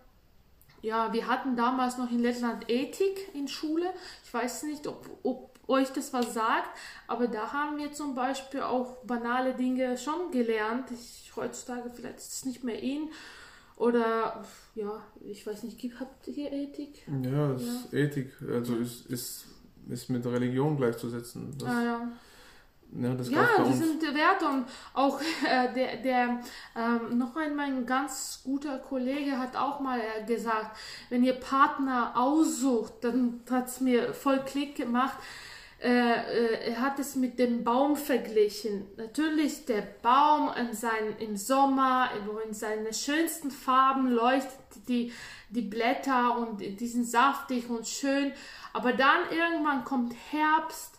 ja, 0.83 1.13
wir 1.13 1.27
hatten 1.27 1.57
damals 1.57 1.99
noch 1.99 2.11
in 2.11 2.21
Lettland 2.21 2.69
Ethik 2.69 3.35
in 3.35 3.49
Schule. 3.49 3.93
Ich 4.25 4.33
weiß 4.33 4.65
nicht, 4.65 4.87
ob, 4.87 5.09
ob 5.23 5.57
euch 5.69 5.93
das 5.93 6.13
was 6.13 6.33
sagt, 6.33 6.71
aber 7.09 7.27
da 7.27 7.53
haben 7.53 7.79
wir 7.79 7.93
zum 7.93 8.15
Beispiel 8.15 8.61
auch 8.61 8.99
banale 9.05 9.55
Dinge 9.55 9.99
schon 9.99 10.31
gelernt. 10.31 10.91
Ich, 10.93 11.33
heutzutage 11.35 11.91
vielleicht 11.91 12.19
ist 12.19 12.33
es 12.33 12.45
nicht 12.45 12.63
mehr 12.63 12.81
in. 12.81 13.09
Oder 13.77 14.43
ja, 14.75 15.03
ich 15.21 15.47
weiß 15.47 15.63
nicht, 15.65 15.79
habt 16.01 16.29
ihr 16.29 16.51
Ethik? 16.51 17.07
Ja, 17.23 17.53
ist 17.53 17.93
ja. 17.93 17.99
Ethik, 17.99 18.33
also 18.51 18.77
ist, 18.77 19.07
ist, 19.07 19.45
ist 19.89 20.09
mit 20.09 20.25
Religion 20.25 20.77
gleichzusetzen. 20.77 21.55
Das, 21.59 21.69
ah, 21.69 21.85
ja. 21.85 22.09
Ja, 22.93 23.15
das 23.15 23.31
ja 23.31 23.47
die 23.67 23.75
sind 23.75 24.03
Werte 24.03 24.47
und 24.47 24.65
auch 24.95 25.21
äh, 25.21 25.73
der, 25.75 25.97
der 25.99 26.41
ähm, 26.77 27.19
noch 27.19 27.37
ein 27.37 27.55
mein 27.55 27.85
ganz 27.85 28.41
guter 28.45 28.79
Kollege 28.79 29.39
hat 29.39 29.57
auch 29.57 29.81
mal 29.81 30.01
äh, 30.01 30.25
gesagt, 30.25 30.77
wenn 31.11 31.25
ihr 31.25 31.35
Partner 31.35 32.13
aussucht, 32.17 32.95
dann 33.03 33.41
hat 33.51 33.69
es 33.69 33.81
mir 33.81 34.15
voll 34.15 34.41
Klick 34.47 34.77
gemacht. 34.77 35.19
Äh, 35.83 35.89
äh, 35.89 36.71
er 36.71 36.81
hat 36.81 36.99
es 36.99 37.17
mit 37.17 37.39
dem 37.39 37.65
Baum 37.65 37.97
verglichen. 37.97 38.87
Natürlich 38.97 39.67
der 39.67 39.83
Baum 40.03 40.51
in 40.57 40.75
seinen, 40.75 41.19
im 41.19 41.37
Sommer, 41.37 42.11
wo 42.27 42.39
in 42.39 42.55
seinen 42.55 42.93
schönsten 42.93 43.51
Farben 43.51 44.11
leuchtet 44.11 44.89
die, 44.89 45.13
die 45.51 45.63
Blätter 45.63 46.39
und 46.39 46.61
die 46.61 46.87
sind 46.87 47.07
saftig 47.07 47.69
und 47.69 47.87
schön. 47.87 48.33
Aber 48.73 48.93
dann 48.93 49.31
irgendwann 49.31 49.85
kommt 49.85 50.15
Herbst 50.31 50.97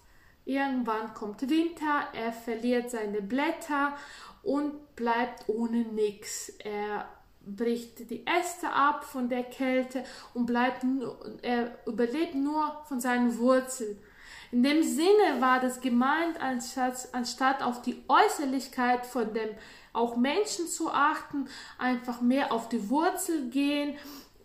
Irgendwann 0.47 1.13
kommt 1.13 1.41
Winter, 1.49 2.07
er 2.13 2.31
verliert 2.31 2.89
seine 2.89 3.21
Blätter 3.21 3.97
und 4.43 4.95
bleibt 4.95 5.49
ohne 5.49 5.81
nichts. 5.81 6.53
Er 6.59 7.05
bricht 7.45 8.09
die 8.09 8.25
Äste 8.25 8.71
ab 8.71 9.03
von 9.03 9.27
der 9.27 9.43
Kälte 9.43 10.05
und 10.33 10.45
bleibt 10.45 10.85
er 11.41 11.77
überlebt 11.85 12.33
nur 12.33 12.81
von 12.87 13.01
seinen 13.01 13.37
Wurzeln. 13.37 13.99
In 14.51 14.63
dem 14.63 14.83
Sinne 14.83 15.39
war 15.39 15.59
das 15.59 15.81
gemeint, 15.81 16.41
anstatt, 16.41 17.09
anstatt 17.11 17.61
auf 17.61 17.81
die 17.81 18.03
Äußerlichkeit 18.07 19.05
von 19.05 19.33
dem 19.33 19.49
auch 19.93 20.15
Menschen 20.15 20.67
zu 20.67 20.91
achten, 20.91 21.47
einfach 21.77 22.21
mehr 22.21 22.51
auf 22.51 22.69
die 22.69 22.89
Wurzel 22.89 23.49
gehen 23.49 23.97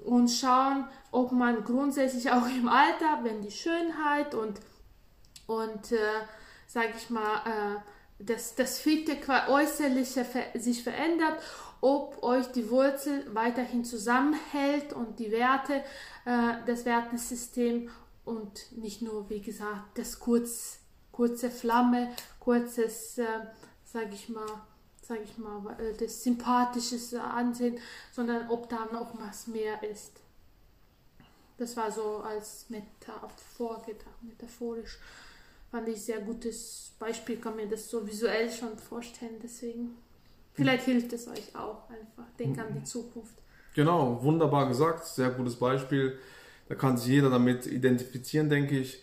und 0.05 0.29
schauen, 0.29 0.89
ob 1.11 1.33
man 1.33 1.63
grundsätzlich 1.63 2.31
auch 2.31 2.47
im 2.47 2.69
Alter, 2.69 3.21
wenn 3.23 3.43
die 3.43 3.51
Schönheit 3.51 4.35
und 4.35 4.61
und, 5.47 5.93
äh, 5.93 5.97
sage 6.67 6.95
ich 6.97 7.11
mal, 7.11 7.37
äh, 7.45 7.81
das, 8.19 8.55
das 8.55 8.79
Fitte 8.79 9.17
äußerliche 9.49 10.25
sich 10.55 10.83
verändert, 10.83 11.43
ob 11.81 12.23
euch 12.23 12.47
die 12.53 12.71
Wurzel 12.71 13.27
weiterhin 13.35 13.85
zusammenhält 13.85 14.93
und 14.93 15.19
die 15.19 15.33
Werte, 15.33 15.83
äh, 16.25 16.55
das 16.65 16.85
Wertesystem 16.85 17.91
und 18.25 18.73
nicht 18.73 19.03
nur, 19.03 19.29
wie 19.31 19.41
gesagt, 19.41 19.99
das 19.99 20.19
kurz, 20.19 20.79
kurze 21.11 21.51
Flamme, 21.51 22.13
kurzes, 22.41 23.19
äh, 23.19 23.27
sage 23.85 24.15
ich 24.15 24.29
mal, 24.29 24.47
sage 25.03 25.23
ich 25.25 25.37
mal, 25.39 25.77
äh, 25.79 25.95
das 25.97 26.23
sympathisches 26.23 27.15
Ansehen, 27.15 27.79
sondern 28.13 28.49
ob 28.51 28.69
da 28.69 28.87
noch 28.93 29.19
was 29.21 29.47
mehr 29.47 29.83
ist. 29.83 30.21
Das 31.59 31.77
war 31.77 31.91
so 31.91 32.19
als 32.19 32.67
Metaphor 32.71 33.83
gedacht, 33.85 34.23
metaphorisch 34.23 34.99
fand 35.71 35.89
ich 35.89 36.03
sehr 36.03 36.21
gutes 36.21 36.93
Beispiel, 36.99 37.37
kann 37.39 37.57
mir 37.57 37.67
das 37.67 37.89
so 37.89 38.07
visuell 38.07 38.51
schon 38.51 38.77
vorstellen. 38.77 39.37
Deswegen, 39.43 39.97
vielleicht 40.53 40.85
hilft 40.85 41.13
es 41.15 41.27
euch 41.27 41.57
auch 41.57 41.89
einfach. 41.89 42.31
Denk 42.39 42.59
an 42.59 42.75
die 42.75 42.85
Zukunft. 42.85 43.35
Genau, 43.75 44.23
wunderbar 44.23 44.69
gesagt, 44.69 45.07
sehr 45.07 45.31
gutes 45.31 45.57
Beispiel. 45.57 46.19
Da 46.73 46.79
kann 46.79 46.97
sich 46.97 47.09
jeder 47.09 47.29
damit 47.29 47.67
identifizieren, 47.67 48.49
denke 48.49 48.79
ich. 48.79 49.03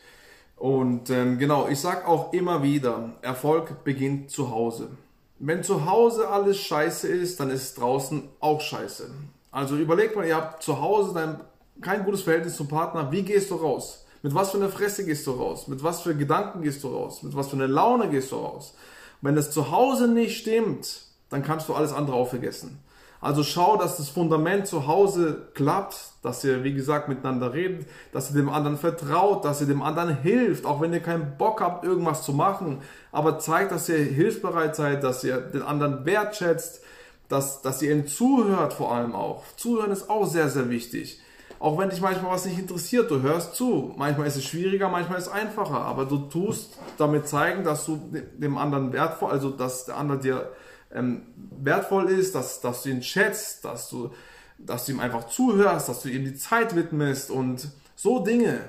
Und 0.55 1.11
ähm, 1.11 1.38
genau, 1.38 1.67
ich 1.67 1.79
sage 1.79 2.07
auch 2.07 2.33
immer 2.33 2.63
wieder, 2.63 3.11
Erfolg 3.21 3.83
beginnt 3.83 4.31
zu 4.31 4.49
Hause. 4.49 4.89
Wenn 5.38 5.63
zu 5.63 5.85
Hause 5.85 6.29
alles 6.29 6.57
scheiße 6.57 7.07
ist, 7.07 7.39
dann 7.39 7.51
ist 7.51 7.61
es 7.61 7.75
draußen 7.75 8.23
auch 8.39 8.59
scheiße. 8.59 9.11
Also 9.51 9.75
überlegt 9.75 10.15
mal, 10.15 10.25
ihr 10.25 10.35
habt 10.35 10.63
zu 10.63 10.81
Hause 10.81 11.13
dein, 11.13 11.41
kein 11.79 12.03
gutes 12.05 12.23
Verhältnis 12.23 12.55
zum 12.55 12.67
Partner, 12.67 13.11
wie 13.11 13.21
gehst 13.21 13.51
du 13.51 13.55
raus? 13.57 14.03
Mit 14.23 14.33
was 14.33 14.49
für 14.49 14.57
einer 14.57 14.69
Fresse 14.69 15.05
gehst 15.05 15.27
du 15.27 15.31
raus? 15.33 15.67
Mit 15.67 15.83
was 15.83 16.01
für 16.01 16.15
Gedanken 16.15 16.63
gehst 16.63 16.83
du 16.83 16.88
raus? 16.88 17.21
Mit 17.21 17.35
was 17.35 17.49
für 17.49 17.55
einer 17.55 17.67
Laune 17.67 18.09
gehst 18.09 18.31
du 18.31 18.38
raus? 18.38 18.73
Wenn 19.21 19.35
das 19.35 19.51
zu 19.51 19.69
Hause 19.69 20.07
nicht 20.07 20.39
stimmt, 20.39 21.03
dann 21.29 21.43
kannst 21.43 21.69
du 21.69 21.75
alles 21.75 21.93
andere 21.93 22.15
auch 22.15 22.29
vergessen. 22.29 22.79
Also 23.21 23.43
schau, 23.43 23.75
dass 23.75 23.97
das 23.97 24.09
Fundament 24.09 24.65
zu 24.65 24.88
Hause 24.88 25.49
klappt, 25.53 25.97
dass 26.21 26.43
ihr, 26.43 26.63
wie 26.63 26.73
gesagt, 26.73 27.09
miteinander 27.09 27.53
redet, 27.53 27.88
dass 28.13 28.29
ihr 28.29 28.38
dem 28.38 28.49
anderen 28.49 28.77
vertraut, 28.77 29.43
dass 29.43 29.59
ihr 29.59 29.67
dem 29.67 29.81
anderen 29.81 30.21
hilft, 30.21 30.65
auch 30.65 30.79
wenn 30.79 30.93
ihr 30.93 31.01
keinen 31.01 31.38
Bock 31.38 31.59
habt, 31.59 31.83
irgendwas 31.83 32.23
zu 32.23 32.31
machen. 32.31 32.81
Aber 33.11 33.38
zeigt, 33.39 33.71
dass 33.71 33.89
ihr 33.89 33.97
hilfsbereit 33.97 34.75
seid, 34.75 35.03
dass 35.03 35.23
ihr 35.25 35.38
den 35.38 35.63
anderen 35.63 36.05
wertschätzt, 36.05 36.81
dass, 37.27 37.61
dass 37.61 37.81
ihr 37.81 37.91
ihm 37.91 38.07
zuhört 38.07 38.73
vor 38.73 38.93
allem 38.93 39.13
auch. 39.13 39.43
Zuhören 39.57 39.91
ist 39.91 40.09
auch 40.09 40.25
sehr, 40.25 40.49
sehr 40.49 40.69
wichtig. 40.69 41.21
Auch 41.59 41.77
wenn 41.77 41.89
dich 41.89 41.99
manchmal 41.99 42.31
was 42.31 42.45
nicht 42.45 42.57
interessiert, 42.57 43.11
du 43.11 43.21
hörst 43.21 43.53
zu. 43.55 43.93
Manchmal 43.97 44.27
ist 44.27 44.38
es 44.38 44.45
schwieriger, 44.45 44.88
manchmal 44.88 45.17
ist 45.17 45.27
es 45.27 45.33
einfacher, 45.33 45.81
aber 45.81 46.05
du 46.05 46.17
tust 46.17 46.77
damit 46.97 47.27
zeigen, 47.27 47.65
dass 47.65 47.85
du 47.85 47.99
dem 48.38 48.57
anderen 48.57 48.93
wertvoll, 48.93 49.29
also 49.29 49.49
dass 49.49 49.85
der 49.85 49.97
andere 49.97 50.19
dir 50.19 50.49
ähm, 50.91 51.24
wertvoll 51.62 52.10
ist, 52.10 52.36
dass, 52.36 52.62
dass 52.62 52.84
du 52.84 52.89
ihn 52.89 53.03
schätzt, 53.03 53.65
dass 53.65 53.89
du, 53.89 54.12
dass 54.58 54.86
du 54.86 54.93
ihm 54.93 55.00
einfach 55.00 55.27
zuhörst, 55.27 55.89
dass 55.89 56.01
du 56.01 56.10
ihm 56.10 56.25
die 56.25 56.36
Zeit 56.36 56.75
widmest 56.75 57.31
und 57.31 57.69
so 57.96 58.19
Dinge. 58.19 58.62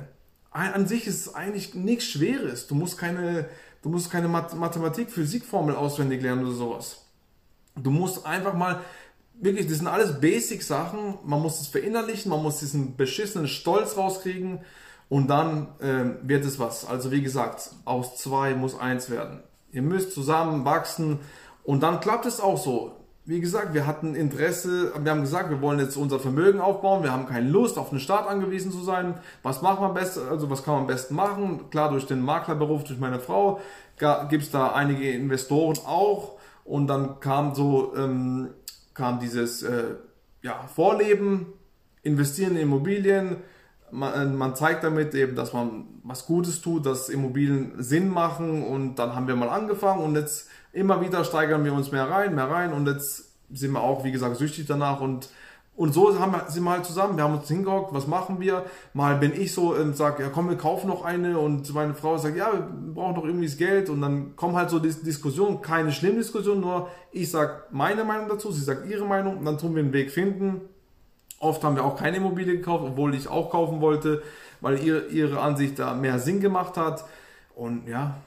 An 0.51 0.89
sich 0.89 1.07
ist 1.07 1.35
eigentlich 1.35 1.75
nichts 1.75 2.07
Schweres. 2.07 2.67
Du 2.67 2.75
musst 2.75 2.99
keine, 2.99 3.49
du 3.83 3.89
musst 3.89 4.11
keine 4.11 4.27
Mathematik, 4.27 5.11
Physikformel 5.11 5.77
auswendig 5.77 6.23
lernen 6.23 6.45
oder 6.45 6.55
sowas. 6.55 7.05
Du 7.77 7.91
musst 7.91 8.27
einfach 8.27 8.55
mal 8.55 8.81
wirklich, 9.41 9.69
das 9.69 9.79
sind 9.79 9.87
alles 9.87 10.21
Basic-Sachen. 10.21 11.19
Man 11.25 11.41
muss 11.41 11.61
es 11.61 11.69
verinnerlichen, 11.69 12.31
man 12.31 12.43
muss 12.43 12.59
diesen 12.59 12.97
beschissenen 12.97 13.47
Stolz 13.47 13.97
rauskriegen 13.97 14.61
und 15.09 15.29
dann 15.29 15.69
äh, 15.81 16.29
wird 16.29 16.45
es 16.45 16.59
was. 16.59 16.87
Also 16.87 17.11
wie 17.13 17.23
gesagt, 17.23 17.71
aus 17.85 18.17
zwei 18.17 18.55
muss 18.55 18.79
eins 18.79 19.09
werden. 19.09 19.43
Ihr 19.73 19.83
müsst 19.83 20.13
zusammen 20.13 20.65
wachsen 20.65 21.21
und 21.71 21.85
dann 21.85 22.01
klappt 22.01 22.27
es 22.27 22.41
auch 22.41 22.59
so. 22.59 22.97
Wie 23.25 23.41
gesagt, 23.41 23.75
wir 23.75 23.87
hatten 23.87 24.17
Interesse, 24.17 24.93
wir 25.01 25.09
haben 25.09 25.21
gesagt, 25.21 25.51
wir 25.51 25.61
wollen 25.61 25.79
jetzt 25.79 25.97
unser 25.97 26.19
Vermögen 26.19 26.61
aufbauen, 26.61 27.05
wir 27.05 27.13
haben 27.13 27.27
keine 27.27 27.49
Lust, 27.49 27.79
auf 27.79 27.91
den 27.91 28.01
Staat 28.01 28.27
angewiesen 28.27 28.73
zu 28.73 28.83
sein. 28.83 29.15
Was 29.45 29.63
macht 29.63 29.81
man 29.81 29.95
best, 29.95 30.19
also 30.19 30.51
was 30.51 30.65
kann 30.65 30.75
man 30.75 30.81
am 30.81 30.87
besten 30.89 31.15
machen? 31.15 31.71
Klar, 31.71 31.93
durch 31.93 32.07
den 32.07 32.23
Maklerberuf, 32.23 32.83
durch 32.83 32.99
meine 32.99 33.21
Frau, 33.21 33.61
gibt 34.29 34.43
es 34.43 34.51
da 34.51 34.73
einige 34.73 35.13
Investoren 35.13 35.79
auch. 35.87 36.41
Und 36.65 36.89
dann 36.89 37.21
kam 37.21 37.55
so 37.55 37.95
ähm, 37.97 38.49
kam 38.93 39.21
dieses 39.21 39.63
äh, 39.63 39.95
ja, 40.43 40.65
Vorleben, 40.75 41.53
investieren 42.03 42.57
in 42.57 42.63
Immobilien. 42.63 43.37
Man, 43.93 44.37
man, 44.37 44.55
zeigt 44.55 44.85
damit 44.85 45.15
eben, 45.15 45.35
dass 45.35 45.53
man 45.53 45.85
was 46.05 46.27
Gutes 46.27 46.61
tut, 46.61 46.87
dass 46.87 47.09
Immobilien 47.09 47.73
Sinn 47.83 48.09
machen 48.09 48.63
und 48.63 48.97
dann 48.97 49.15
haben 49.15 49.27
wir 49.27 49.37
mal 49.37 49.49
angefangen 49.49 50.03
und 50.03 50.15
jetzt 50.15 50.49
immer 50.73 51.01
wieder 51.01 51.25
steigern 51.25 51.65
wir 51.65 51.73
uns 51.73 51.91
mehr 51.91 52.09
rein, 52.09 52.35
mehr 52.35 52.49
rein 52.49 52.73
und 52.73 52.87
jetzt 52.87 53.33
sind 53.53 53.73
wir 53.73 53.83
auch, 53.83 54.05
wie 54.05 54.13
gesagt, 54.13 54.37
süchtig 54.37 54.67
danach 54.67 55.01
und 55.01 55.29
und 55.81 55.95
so 55.95 56.21
haben 56.21 56.33
wir, 56.33 56.45
sind 56.51 56.65
wir 56.65 56.73
halt 56.73 56.85
zusammen. 56.85 57.17
Wir 57.17 57.25
haben 57.25 57.39
uns 57.39 57.49
hingehockt, 57.49 57.95
was 57.95 58.07
machen 58.07 58.39
wir? 58.39 58.67
Mal 58.93 59.17
bin 59.17 59.33
ich 59.33 59.55
so 59.55 59.75
und 59.75 59.97
sage, 59.97 60.23
ja 60.25 60.29
komm, 60.29 60.51
wir 60.51 60.59
kaufen 60.59 60.89
noch 60.89 61.07
eine. 61.07 61.39
Und 61.39 61.73
meine 61.73 61.95
Frau 61.95 62.19
sagt, 62.19 62.37
ja, 62.37 62.53
wir 62.53 62.93
brauchen 62.93 63.15
doch 63.15 63.25
irgendwie 63.25 63.47
das 63.47 63.57
Geld. 63.57 63.89
Und 63.89 64.03
dann 64.03 64.37
kommen 64.37 64.57
halt 64.57 64.69
so 64.69 64.79
die 64.79 64.93
Diskussionen, 64.93 65.63
keine 65.63 65.91
schlimme 65.91 66.19
Diskussion, 66.19 66.61
nur 66.61 66.91
ich 67.13 67.31
sage 67.31 67.63
meine 67.71 68.05
Meinung 68.05 68.29
dazu, 68.29 68.53
sie 68.53 68.63
sagt 68.63 68.91
ihre 68.91 69.07
Meinung 69.07 69.39
und 69.39 69.47
dann 69.47 69.57
tun 69.57 69.75
wir 69.75 69.83
einen 69.83 69.95
Weg 69.95 70.11
finden. 70.11 70.61
Oft 71.41 71.65
haben 71.65 71.75
wir 71.75 71.85
auch 71.85 71.97
keine 71.97 72.19
Immobilie 72.19 72.57
gekauft, 72.59 72.85
obwohl 72.87 73.15
ich 73.15 73.27
auch 73.27 73.51
kaufen 73.51 73.81
wollte, 73.81 74.23
weil 74.61 74.79
ihre, 74.79 75.07
ihre 75.09 75.41
Ansicht 75.41 75.79
da 75.81 75.95
mehr 75.95 76.21
Sinn 76.21 76.41
gemacht 76.41 76.77
hat. 76.77 77.05
Und 77.57 77.89
ja, 77.89 78.19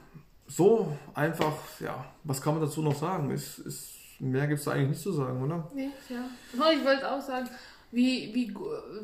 so 0.46 0.94
einfach, 1.14 1.54
ja, 1.80 2.04
was 2.24 2.42
kann 2.42 2.54
man 2.54 2.62
dazu 2.62 2.82
noch 2.82 2.94
sagen? 2.94 3.30
Ist, 3.30 3.58
ist 3.60 3.94
Mehr 4.20 4.46
gibt 4.46 4.58
es 4.60 4.64
da 4.64 4.72
eigentlich 4.72 4.90
nicht 4.90 5.02
zu 5.02 5.12
sagen, 5.12 5.42
oder? 5.42 5.70
Nee, 5.74 5.90
ja. 6.08 6.24
Ich 6.72 6.84
wollte 6.84 7.10
auch 7.10 7.20
sagen, 7.20 7.48
wie, 7.90 8.34
wie, 8.34 8.54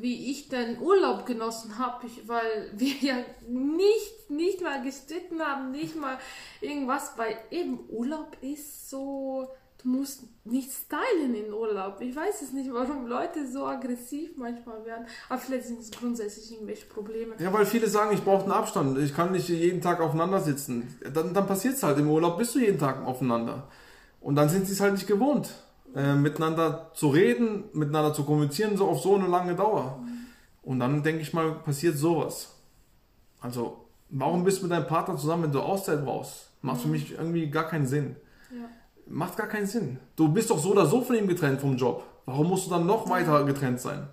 wie 0.00 0.30
ich 0.30 0.48
den 0.48 0.80
Urlaub 0.80 1.26
genossen 1.26 1.78
habe, 1.78 2.06
weil 2.26 2.70
wir 2.74 2.94
ja 3.00 3.16
nicht, 3.48 4.30
nicht 4.30 4.60
mal 4.62 4.82
gestritten 4.82 5.40
haben, 5.40 5.72
nicht 5.72 5.96
mal 5.96 6.18
irgendwas, 6.60 7.12
weil 7.16 7.36
eben 7.50 7.80
Urlaub 7.88 8.36
ist 8.40 8.88
so 8.88 9.48
du 9.82 9.88
musst 9.88 10.22
nicht 10.44 10.70
stylen 10.70 11.34
in 11.34 11.52
Urlaub. 11.52 12.00
Ich 12.00 12.14
weiß 12.14 12.42
es 12.42 12.52
nicht, 12.52 12.72
warum 12.72 13.06
Leute 13.06 13.46
so 13.50 13.66
aggressiv 13.66 14.30
manchmal 14.36 14.84
werden. 14.84 15.06
Aber 15.28 15.38
vielleicht 15.38 15.66
sind 15.66 15.80
es 15.80 15.90
grundsätzlich 15.90 16.52
irgendwelche 16.52 16.86
Probleme. 16.86 17.34
Ja, 17.38 17.52
weil 17.52 17.66
viele 17.66 17.88
sagen, 17.88 18.14
ich 18.14 18.22
brauche 18.22 18.44
einen 18.44 18.52
Abstand. 18.52 18.98
Ich 18.98 19.14
kann 19.14 19.32
nicht 19.32 19.48
jeden 19.48 19.80
Tag 19.80 20.00
aufeinander 20.00 20.40
sitzen. 20.40 20.96
Dann, 21.12 21.34
dann 21.34 21.46
passiert 21.46 21.74
es 21.74 21.82
halt. 21.82 21.98
Im 21.98 22.10
Urlaub 22.10 22.38
bist 22.38 22.54
du 22.54 22.58
jeden 22.58 22.78
Tag 22.78 23.04
aufeinander. 23.04 23.68
Und 24.20 24.36
dann 24.36 24.48
sind 24.48 24.66
sie 24.66 24.72
es 24.72 24.80
halt 24.80 24.92
nicht 24.92 25.06
gewohnt, 25.06 25.52
äh, 25.94 26.14
miteinander 26.14 26.90
zu 26.94 27.08
reden, 27.08 27.64
miteinander 27.72 28.12
zu 28.12 28.24
kommunizieren, 28.24 28.76
so 28.76 28.86
auf 28.86 29.00
so 29.00 29.14
eine 29.14 29.28
lange 29.28 29.54
Dauer. 29.54 30.02
Und 30.62 30.78
dann 30.78 31.02
denke 31.02 31.22
ich 31.22 31.32
mal, 31.32 31.52
passiert 31.52 31.96
sowas. 31.96 32.54
Also, 33.40 33.86
warum 34.10 34.44
bist 34.44 34.58
du 34.58 34.64
mit 34.64 34.72
deinem 34.72 34.86
Partner 34.86 35.16
zusammen, 35.16 35.44
wenn 35.44 35.52
du 35.52 35.60
Auszeit 35.60 36.04
brauchst? 36.04 36.50
Macht 36.62 36.82
für 36.82 36.88
mich 36.88 37.12
irgendwie 37.12 37.50
gar 37.50 37.64
keinen 37.64 37.86
Sinn. 37.86 38.16
Ja. 38.50 38.68
Macht 39.10 39.36
gar 39.36 39.48
keinen 39.48 39.66
Sinn. 39.66 39.98
Du 40.14 40.28
bist 40.28 40.50
doch 40.50 40.58
so 40.58 40.70
oder 40.70 40.86
so 40.86 41.02
von 41.02 41.16
ihm 41.16 41.26
getrennt 41.26 41.60
vom 41.60 41.76
Job. 41.76 42.04
Warum 42.26 42.48
musst 42.48 42.66
du 42.66 42.70
dann 42.70 42.86
noch 42.86 43.10
weiter 43.10 43.44
getrennt 43.44 43.80
sein? 43.80 44.06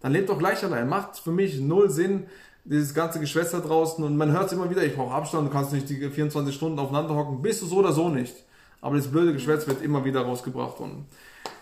Dann 0.00 0.12
lebt 0.12 0.28
doch 0.28 0.38
gleich 0.38 0.62
allein. 0.62 0.86
Macht 0.86 1.18
für 1.18 1.32
mich 1.32 1.58
null 1.60 1.88
Sinn, 1.88 2.26
dieses 2.64 2.92
ganze 2.92 3.20
Geschwätz 3.20 3.52
da 3.52 3.60
draußen. 3.60 4.04
Und 4.04 4.18
man 4.18 4.32
hört 4.32 4.46
es 4.46 4.52
immer 4.52 4.68
wieder, 4.68 4.84
ich 4.84 4.94
brauche 4.94 5.14
Abstand, 5.14 5.48
du 5.48 5.50
kannst 5.52 5.72
nicht 5.72 5.88
die 5.88 6.10
24 6.10 6.54
Stunden 6.54 6.78
aufeinander 6.78 7.14
hocken. 7.14 7.40
Bist 7.40 7.62
du 7.62 7.66
so 7.66 7.76
oder 7.76 7.92
so 7.92 8.10
nicht. 8.10 8.34
Aber 8.82 8.96
das 8.96 9.08
blöde 9.08 9.32
Geschwätz 9.32 9.66
wird 9.66 9.80
immer 9.80 10.04
wieder 10.04 10.20
rausgebracht. 10.20 10.78
Und 10.78 11.06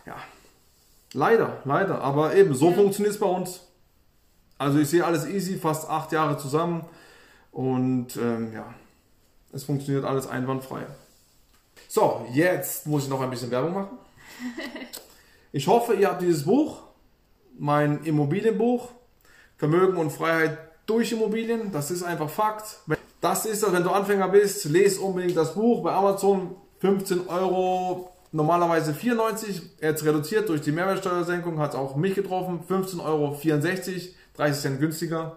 ja, 0.04 0.16
leider, 1.12 1.58
leider. 1.64 2.00
Aber 2.00 2.34
eben, 2.34 2.52
so 2.52 2.70
Ja. 2.70 2.74
funktioniert 2.74 3.14
es 3.14 3.20
bei 3.20 3.26
uns. 3.26 3.60
Also 4.58 4.80
ich 4.80 4.88
sehe 4.88 5.04
alles 5.04 5.24
easy, 5.26 5.56
fast 5.56 5.88
acht 5.88 6.10
Jahre 6.10 6.36
zusammen. 6.36 6.84
Und 7.52 8.16
ähm, 8.16 8.52
ja, 8.52 8.74
es 9.52 9.62
funktioniert 9.62 10.04
alles 10.04 10.26
einwandfrei. 10.26 10.84
So, 11.94 12.26
jetzt 12.32 12.86
muss 12.86 13.04
ich 13.04 13.10
noch 13.10 13.20
ein 13.20 13.28
bisschen 13.28 13.50
Werbung 13.50 13.74
machen. 13.74 13.98
Ich 15.54 15.66
hoffe, 15.66 15.92
ihr 15.92 16.08
habt 16.08 16.22
dieses 16.22 16.44
Buch, 16.44 16.78
mein 17.58 18.02
Immobilienbuch, 18.04 18.88
Vermögen 19.58 19.98
und 19.98 20.10
Freiheit 20.10 20.56
durch 20.86 21.12
Immobilien. 21.12 21.70
Das 21.70 21.90
ist 21.90 22.02
einfach 22.02 22.30
Fakt. 22.30 22.78
Das 23.20 23.44
ist 23.44 23.62
das, 23.62 23.70
wenn 23.74 23.82
du 23.82 23.90
Anfänger 23.90 24.28
bist, 24.28 24.64
lese 24.64 25.02
unbedingt 25.02 25.36
das 25.36 25.52
Buch 25.52 25.82
bei 25.82 25.92
Amazon. 25.92 26.56
15 26.80 27.28
Euro, 27.28 28.10
normalerweise 28.32 28.94
94, 28.94 29.60
jetzt 29.82 30.02
reduziert 30.06 30.48
durch 30.48 30.62
die 30.62 30.72
Mehrwertsteuersenkung, 30.72 31.58
hat 31.58 31.72
es 31.72 31.76
auch 31.76 31.94
mich 31.96 32.14
getroffen. 32.14 32.60
15,64 32.66 33.04
Euro, 33.04 33.38
30 34.38 34.62
Cent 34.62 34.80
günstiger. 34.80 35.36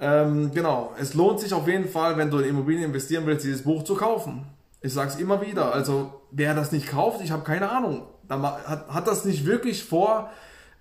Ähm, 0.00 0.52
genau, 0.54 0.94
es 0.98 1.12
lohnt 1.12 1.40
sich 1.40 1.52
auf 1.52 1.68
jeden 1.68 1.90
Fall, 1.90 2.16
wenn 2.16 2.30
du 2.30 2.38
in 2.38 2.48
Immobilien 2.48 2.84
investieren 2.84 3.26
willst, 3.26 3.44
dieses 3.44 3.64
Buch 3.64 3.84
zu 3.84 3.94
kaufen. 3.94 4.46
Ich 4.82 4.92
sage 4.92 5.10
es 5.10 5.16
immer 5.16 5.40
wieder, 5.40 5.72
also 5.72 6.22
wer 6.30 6.54
das 6.54 6.72
nicht 6.72 6.88
kauft, 6.88 7.20
ich 7.22 7.30
habe 7.30 7.44
keine 7.44 7.70
Ahnung, 7.70 8.06
dann 8.26 8.42
hat, 8.42 8.88
hat 8.88 9.06
das 9.06 9.24
nicht 9.24 9.46
wirklich 9.46 9.84
vor, 9.84 10.30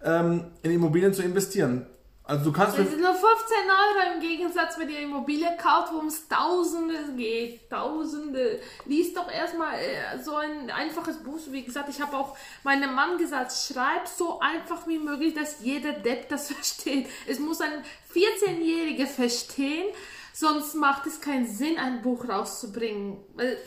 ähm, 0.04 0.46
in 0.64 0.72
Immobilien 0.72 1.14
zu 1.14 1.22
investieren. 1.22 1.86
Also 2.24 2.46
du 2.46 2.52
kannst 2.54 2.78
Das 2.78 2.90
sind 2.90 3.02
nur 3.02 3.14
15 3.14 3.26
Euro 3.28 4.14
im 4.14 4.22
Gegensatz, 4.22 4.78
wenn 4.78 4.90
ihr 4.90 5.00
Immobilie 5.00 5.50
kauft, 5.58 5.92
worum 5.92 6.08
es 6.08 6.28
Tausende 6.28 6.96
geht. 7.18 7.70
Tausende. 7.70 8.60
Lies 8.86 9.14
doch 9.14 9.30
erstmal 9.30 9.74
äh, 9.74 10.24
so 10.24 10.36
ein 10.36 10.70
einfaches 10.70 11.18
Buch. 11.18 11.40
Wie 11.50 11.64
gesagt, 11.64 11.90
ich 11.90 12.00
habe 12.00 12.16
auch 12.16 12.38
meinem 12.64 12.94
Mann 12.94 13.18
gesagt, 13.18 13.52
schreib 13.52 14.08
so 14.08 14.40
einfach 14.40 14.88
wie 14.88 15.00
möglich, 15.00 15.34
dass 15.34 15.62
jeder 15.62 15.94
Depp 15.94 16.30
das 16.30 16.52
versteht. 16.54 17.08
Es 17.28 17.40
muss 17.40 17.60
ein 17.60 17.84
14-Jähriger 18.14 19.08
verstehen, 19.08 19.88
sonst 20.32 20.76
macht 20.76 21.08
es 21.08 21.20
keinen 21.20 21.48
Sinn, 21.48 21.78
ein 21.78 22.02
Buch 22.02 22.30
rauszubringen. 22.30 23.18
Weil 23.34 23.58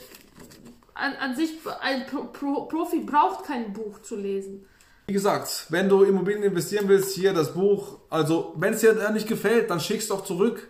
An, 0.94 1.14
an 1.16 1.34
sich, 1.34 1.50
ein 1.80 2.06
Pro, 2.06 2.24
Pro, 2.24 2.66
Profi 2.66 3.00
braucht 3.00 3.44
kein 3.44 3.72
Buch 3.72 4.00
zu 4.02 4.16
lesen. 4.16 4.64
wie 5.06 5.12
gesagt, 5.12 5.66
wenn 5.70 5.88
du 5.88 6.04
Immobilien 6.04 6.44
investieren 6.44 6.88
willst, 6.88 7.14
hier 7.14 7.32
das 7.32 7.52
Buch. 7.52 7.98
Also 8.10 8.54
wenn 8.56 8.74
es 8.74 8.80
dir 8.80 9.10
nicht 9.10 9.28
gefällt, 9.28 9.70
dann 9.70 9.80
schick's 9.80 10.08
doch 10.08 10.24
zurück. 10.24 10.68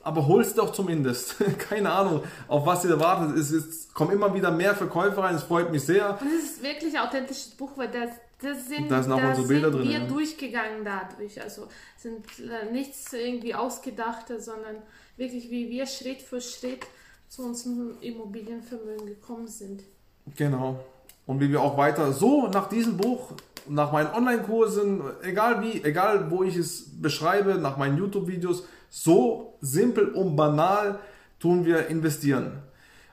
Aber 0.00 0.26
hol's 0.26 0.54
doch 0.54 0.72
zumindest. 0.72 1.36
keine 1.68 1.90
Ahnung, 1.90 2.22
auf 2.46 2.64
was 2.64 2.84
ihr 2.84 2.98
wartet. 2.98 3.36
Es, 3.36 3.50
es 3.50 3.92
kommen 3.92 4.12
immer 4.12 4.32
wieder 4.32 4.50
mehr 4.50 4.74
Verkäufer 4.74 5.22
rein, 5.22 5.34
es 5.34 5.42
freut 5.42 5.70
mich 5.70 5.84
sehr. 5.84 6.18
Und 6.20 6.28
es 6.28 6.52
ist 6.52 6.62
wirklich 6.62 6.96
ein 6.96 7.06
authentisches 7.06 7.50
Buch, 7.50 7.72
weil 7.76 7.88
das, 7.88 8.10
das 8.40 8.68
sind, 8.68 8.90
Da 8.90 9.02
sind 9.02 9.10
da 9.10 9.28
unsere 9.28 9.46
Bilder 9.46 9.70
sind 9.70 9.80
drin, 9.80 9.88
wir 9.88 9.98
ja. 9.98 10.06
durchgegangen 10.06 10.84
dadurch. 10.84 11.42
Also 11.42 11.68
sind 11.98 12.24
äh, 12.38 12.72
nichts 12.72 13.12
irgendwie 13.12 13.54
ausgedachte, 13.54 14.40
sondern 14.40 14.76
wirklich 15.18 15.50
wie 15.50 15.68
wir 15.68 15.84
Schritt 15.86 16.22
für 16.22 16.40
Schritt 16.40 16.86
zu 17.28 17.42
unserem 17.42 17.96
Immobilienvermögen 18.00 19.06
gekommen 19.06 19.46
sind. 19.46 19.82
Genau. 20.36 20.80
Und 21.26 21.40
wie 21.40 21.50
wir 21.50 21.60
auch 21.60 21.76
weiter 21.76 22.12
so 22.12 22.48
nach 22.48 22.68
diesem 22.68 22.96
Buch, 22.96 23.32
nach 23.68 23.92
meinen 23.92 24.12
Online-Kursen, 24.12 25.02
egal 25.22 25.62
wie, 25.62 25.84
egal 25.84 26.30
wo 26.30 26.42
ich 26.42 26.56
es 26.56 27.00
beschreibe, 27.00 27.56
nach 27.56 27.76
meinen 27.76 27.98
YouTube-Videos, 27.98 28.64
so 28.88 29.58
simpel 29.60 30.08
und 30.08 30.36
banal 30.36 30.98
tun 31.38 31.66
wir 31.66 31.88
investieren. 31.88 32.62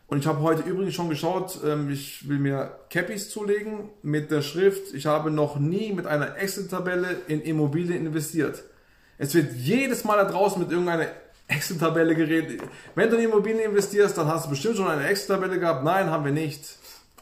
Und 0.07 0.19
ich 0.19 0.27
habe 0.27 0.41
heute 0.41 0.61
übrigens 0.61 0.93
schon 0.93 1.09
geschaut, 1.09 1.59
ähm, 1.65 1.89
ich 1.89 2.29
will 2.29 2.37
mir 2.37 2.77
Cappies 2.89 3.29
zulegen 3.29 3.89
mit 4.03 4.29
der 4.31 4.41
Schrift, 4.41 4.93
ich 4.93 5.07
habe 5.07 5.31
noch 5.31 5.59
nie 5.59 5.91
mit 5.91 6.05
einer 6.05 6.37
Excel-Tabelle 6.37 7.21
in 7.27 7.41
Immobilien 7.41 8.05
investiert. 8.05 8.63
Es 9.17 9.33
wird 9.33 9.53
jedes 9.53 10.03
Mal 10.03 10.17
da 10.17 10.25
draußen 10.25 10.61
mit 10.61 10.71
irgendeiner 10.71 11.07
Excel-Tabelle 11.47 12.15
geredet. 12.15 12.61
Wenn 12.95 13.09
du 13.09 13.17
in 13.17 13.25
Immobilien 13.25 13.69
investierst, 13.69 14.17
dann 14.17 14.27
hast 14.27 14.45
du 14.45 14.49
bestimmt 14.49 14.77
schon 14.77 14.87
eine 14.87 15.07
Excel-Tabelle 15.07 15.59
gehabt. 15.59 15.83
Nein, 15.83 16.09
haben 16.09 16.25
wir 16.25 16.31
nicht. 16.31 16.77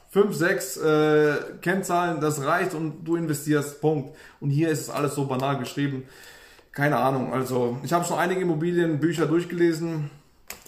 Fünf, 0.09 0.35
sechs 0.35 0.77
äh, 0.77 1.35
Kennzahlen, 1.61 2.21
das 2.21 2.43
reicht 2.43 2.73
und 2.73 3.03
du 3.03 3.15
investierst. 3.15 3.81
Punkt. 3.81 4.15
Und 4.39 4.51
hier 4.51 4.69
ist 4.69 4.81
es 4.81 4.89
alles 4.89 5.15
so 5.15 5.25
banal 5.25 5.57
geschrieben. 5.57 6.05
Keine 6.71 6.97
Ahnung. 6.97 7.33
Also, 7.33 7.77
ich 7.83 7.93
habe 7.93 8.05
schon 8.05 8.17
einige 8.17 8.41
Immobilienbücher 8.41 9.25
durchgelesen. 9.25 10.09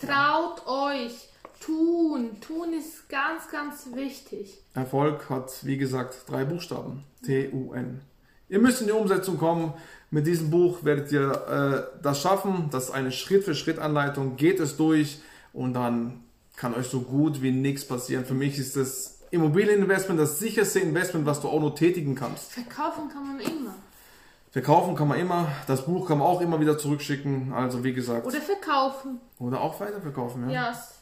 Traut 0.01 0.65
euch! 0.67 1.29
Tun! 1.65 2.39
Tun 2.41 2.73
ist 2.73 3.09
ganz, 3.09 3.49
ganz 3.51 3.87
wichtig. 3.95 4.61
Erfolg 4.75 5.29
hat, 5.29 5.65
wie 5.65 5.77
gesagt, 5.77 6.23
drei 6.27 6.45
Buchstaben. 6.45 7.03
T-U-N. 7.25 8.01
Ihr 8.49 8.59
müsst 8.59 8.81
in 8.81 8.87
die 8.87 8.93
Umsetzung 8.93 9.37
kommen. 9.37 9.73
Mit 10.11 10.27
diesem 10.27 10.49
Buch 10.49 10.83
werdet 10.83 11.11
ihr 11.11 11.31
äh, 11.91 12.01
das 12.01 12.21
schaffen. 12.21 12.69
Das 12.71 12.85
ist 12.85 12.91
eine 12.91 13.11
Schritt-für-Schritt-Anleitung. 13.11 14.35
Geht 14.37 14.59
es 14.59 14.77
durch 14.77 15.19
und 15.53 15.73
dann 15.73 16.23
kann 16.55 16.73
euch 16.73 16.87
so 16.87 17.01
gut 17.01 17.41
wie 17.41 17.51
nichts 17.51 17.85
passieren. 17.85 18.23
Für 18.25 18.33
mich 18.33 18.57
ist 18.57 18.75
das 18.75 19.19
Immobilieninvestment 19.31 20.19
das 20.19 20.39
sicherste 20.39 20.79
Investment, 20.79 21.25
was 21.25 21.41
du 21.41 21.49
auch 21.49 21.59
nur 21.59 21.75
tätigen 21.75 22.15
kannst. 22.15 22.51
Verkaufen 22.51 23.09
kann 23.09 23.27
man 23.27 23.39
immer. 23.39 23.75
Verkaufen 24.51 24.95
kann 24.95 25.09
man 25.09 25.19
immer. 25.19 25.47
Das 25.67 25.85
Buch 25.85 26.07
kann 26.07 26.19
man 26.19 26.27
auch 26.27 26.39
immer 26.39 26.61
wieder 26.61 26.77
zurückschicken. 26.77 27.51
Also 27.51 27.83
wie 27.83 27.93
gesagt. 27.93 28.25
Oder 28.25 28.39
verkaufen. 28.39 29.19
Oder 29.39 29.59
auch 29.59 29.79
weiterverkaufen. 29.79 30.49
Ja. 30.49 30.67
Ja, 30.67 30.71
es 30.71 30.95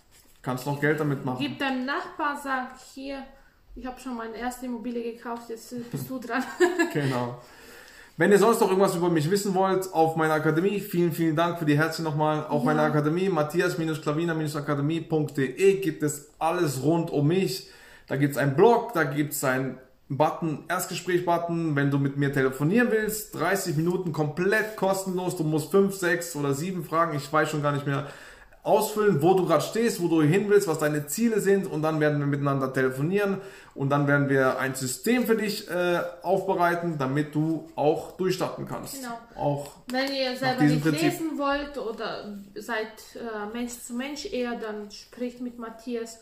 Kannst 0.43 0.65
noch 0.65 0.79
Geld 0.81 0.99
damit 0.99 1.23
machen. 1.23 1.37
Gib 1.39 1.57
deinem 1.57 1.85
Nachbar, 1.85 2.37
sag 2.43 2.77
hier, 2.93 3.23
ich 3.75 3.85
habe 3.85 3.99
schon 3.99 4.15
meine 4.15 4.37
erste 4.37 4.65
Immobilie 4.65 5.13
gekauft, 5.13 5.49
jetzt 5.49 5.73
bist 5.91 6.09
du 6.09 6.19
dran. 6.19 6.41
Genau. 6.93 7.41
Wenn 8.15 8.31
ihr 8.31 8.37
sonst 8.37 8.61
noch 8.61 8.69
irgendwas 8.69 8.95
über 8.95 9.09
mich 9.09 9.29
wissen 9.31 9.55
wollt, 9.55 9.91
auf 9.91 10.15
meiner 10.15 10.35
Akademie, 10.35 10.79
vielen, 10.79 11.11
vielen 11.11 11.35
Dank 11.35 11.57
für 11.57 11.65
die 11.65 11.75
Herzen 11.77 12.03
nochmal. 12.03 12.45
Auf 12.45 12.61
Ja. 12.61 12.65
meiner 12.67 12.83
Akademie, 12.83 13.27
matthias-klavina-akademie.de 13.29 15.81
gibt 15.81 16.03
es 16.03 16.29
alles 16.39 16.83
rund 16.83 17.09
um 17.09 17.27
mich. 17.27 17.69
Da 18.07 18.15
gibt 18.15 18.33
es 18.33 18.37
einen 18.37 18.55
Blog, 18.55 18.93
da 18.93 19.03
gibt 19.03 19.33
es 19.33 19.43
einen 19.43 19.79
Button, 20.09 20.65
Erstgespräch-Button, 20.67 21.75
wenn 21.75 21.89
du 21.89 21.97
mit 21.97 22.15
mir 22.17 22.31
telefonieren 22.31 22.89
willst. 22.91 23.33
30 23.33 23.75
Minuten 23.77 24.11
komplett 24.11 24.75
kostenlos. 24.75 25.35
Du 25.35 25.43
musst 25.43 25.71
5, 25.71 25.95
6 25.95 26.35
oder 26.35 26.53
7 26.53 26.83
Fragen, 26.83 27.17
ich 27.17 27.33
weiß 27.33 27.49
schon 27.49 27.63
gar 27.63 27.71
nicht 27.71 27.87
mehr, 27.87 28.05
ausfüllen, 28.63 29.21
wo 29.21 29.33
du 29.33 29.45
gerade 29.45 29.61
stehst, 29.61 30.01
wo 30.01 30.07
du 30.07 30.21
hin 30.21 30.45
willst, 30.47 30.69
was 30.69 30.79
deine 30.79 31.05
Ziele 31.05 31.41
sind 31.41 31.67
und 31.67 31.81
dann 31.81 31.99
werden 31.99 32.19
wir 32.19 32.25
miteinander 32.25 32.71
telefonieren 32.71 33.41
und 33.75 33.89
dann 33.89 34.07
werden 34.07 34.29
wir 34.29 34.57
ein 34.57 34.73
System 34.73 35.25
für 35.25 35.35
dich 35.35 35.69
äh, 35.69 35.99
aufbereiten, 36.21 36.97
damit 36.97 37.35
du 37.35 37.69
auch 37.75 38.13
durchstarten 38.13 38.65
kannst. 38.65 39.01
Genau. 39.01 39.19
Auch 39.35 39.71
Wenn 39.87 40.13
ihr 40.13 40.37
selber 40.37 40.63
nicht 40.63 40.81
Prinzip. 40.81 41.01
lesen 41.03 41.37
wollt 41.37 41.77
oder 41.77 42.37
seid 42.55 42.87
äh, 43.15 43.53
Mensch 43.53 43.73
zu 43.73 43.93
Mensch 43.93 44.25
eher, 44.31 44.55
dann 44.55 44.89
spricht 44.91 45.41
mit 45.41 45.59
Matthias, 45.59 46.19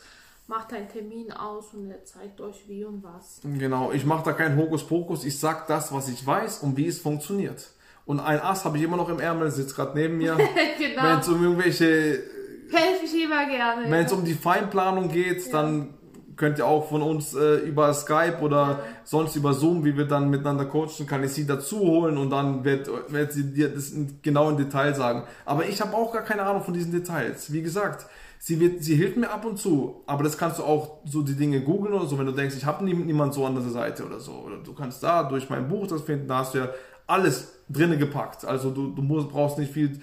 macht 0.47 0.73
einen 0.73 0.89
Termin 0.89 1.31
aus 1.31 1.75
und 1.75 1.91
er 1.91 2.03
zeigt 2.05 2.41
euch 2.41 2.67
wie 2.67 2.83
und 2.83 3.03
was. 3.03 3.39
genau, 3.43 3.91
ich 3.91 4.03
mache 4.03 4.25
da 4.25 4.33
keinen 4.33 4.57
Hokuspokus, 4.57 5.25
ich 5.25 5.39
sag 5.39 5.67
das, 5.67 5.93
was 5.93 6.09
ich 6.09 6.25
weiß 6.25 6.59
und 6.59 6.75
wie 6.75 6.87
es 6.87 6.99
funktioniert. 6.99 7.69
Und 8.05 8.19
ein 8.19 8.41
Ass 8.41 8.65
habe 8.65 8.77
ich 8.77 8.83
immer 8.83 8.97
noch 8.97 9.09
im 9.09 9.19
Ärmel, 9.19 9.51
sitzt 9.51 9.75
gerade 9.75 9.97
neben 9.97 10.17
mir. 10.17 10.37
Wenn 10.37 10.47
genau. 10.95 11.19
es 11.19 11.27
um 11.27 11.43
irgendwelche 11.43 12.23
Helfe 12.71 13.05
ich 13.05 13.23
immer 13.23 13.45
gerne. 13.45 13.89
Wenn 13.89 14.05
es 14.05 14.13
um 14.13 14.23
die 14.23 14.33
Feinplanung 14.33 15.09
geht, 15.09 15.53
dann 15.53 15.93
könnt 16.41 16.57
ihr 16.57 16.65
auch 16.65 16.89
von 16.89 17.01
uns 17.01 17.35
äh, 17.35 17.57
über 17.57 17.93
Skype 17.93 18.39
oder 18.41 18.79
sonst 19.03 19.35
über 19.35 19.53
Zoom, 19.53 19.85
wie 19.85 19.95
wir 19.95 20.05
dann 20.05 20.29
miteinander 20.29 20.65
coachen, 20.65 21.05
kann 21.05 21.23
ich 21.23 21.33
sie 21.33 21.45
dazu 21.45 21.79
holen 21.79 22.17
und 22.17 22.31
dann 22.31 22.63
wird, 22.63 22.89
wird 23.11 23.31
sie 23.31 23.53
dir 23.53 23.69
das 23.69 23.91
in, 23.91 24.19
genau 24.23 24.49
im 24.49 24.57
Detail 24.57 24.95
sagen. 24.95 25.23
Aber 25.45 25.67
ich 25.67 25.79
habe 25.81 25.95
auch 25.95 26.11
gar 26.11 26.23
keine 26.23 26.43
Ahnung 26.43 26.63
von 26.63 26.73
diesen 26.73 26.91
Details. 26.91 27.53
Wie 27.53 27.61
gesagt, 27.61 28.07
sie, 28.39 28.59
wird, 28.59 28.83
sie 28.83 28.95
hilft 28.95 29.17
mir 29.17 29.29
ab 29.29 29.45
und 29.45 29.59
zu, 29.59 30.01
aber 30.07 30.23
das 30.23 30.35
kannst 30.35 30.57
du 30.57 30.63
auch 30.63 31.01
so 31.05 31.21
die 31.21 31.35
Dinge 31.35 31.61
googeln 31.61 31.93
oder 31.93 32.07
so, 32.07 32.17
wenn 32.17 32.25
du 32.25 32.31
denkst, 32.31 32.55
ich 32.57 32.65
habe 32.65 32.83
nie, 32.83 32.95
niemand 32.95 33.35
so 33.35 33.45
an 33.45 33.53
der 33.53 33.63
Seite 33.63 34.03
oder 34.03 34.19
so. 34.19 34.31
Oder 34.31 34.57
du 34.57 34.73
kannst 34.73 35.03
da 35.03 35.23
durch 35.23 35.47
mein 35.47 35.67
Buch 35.67 35.85
das 35.85 36.01
finden, 36.01 36.27
da 36.27 36.39
hast 36.39 36.55
du 36.55 36.59
ja 36.59 36.69
alles 37.11 37.53
drinne 37.69 37.97
gepackt. 37.97 38.45
Also 38.45 38.71
du, 38.71 38.89
du 38.93 39.01
musst, 39.01 39.29
brauchst 39.29 39.57
nicht 39.57 39.71
viel. 39.71 39.99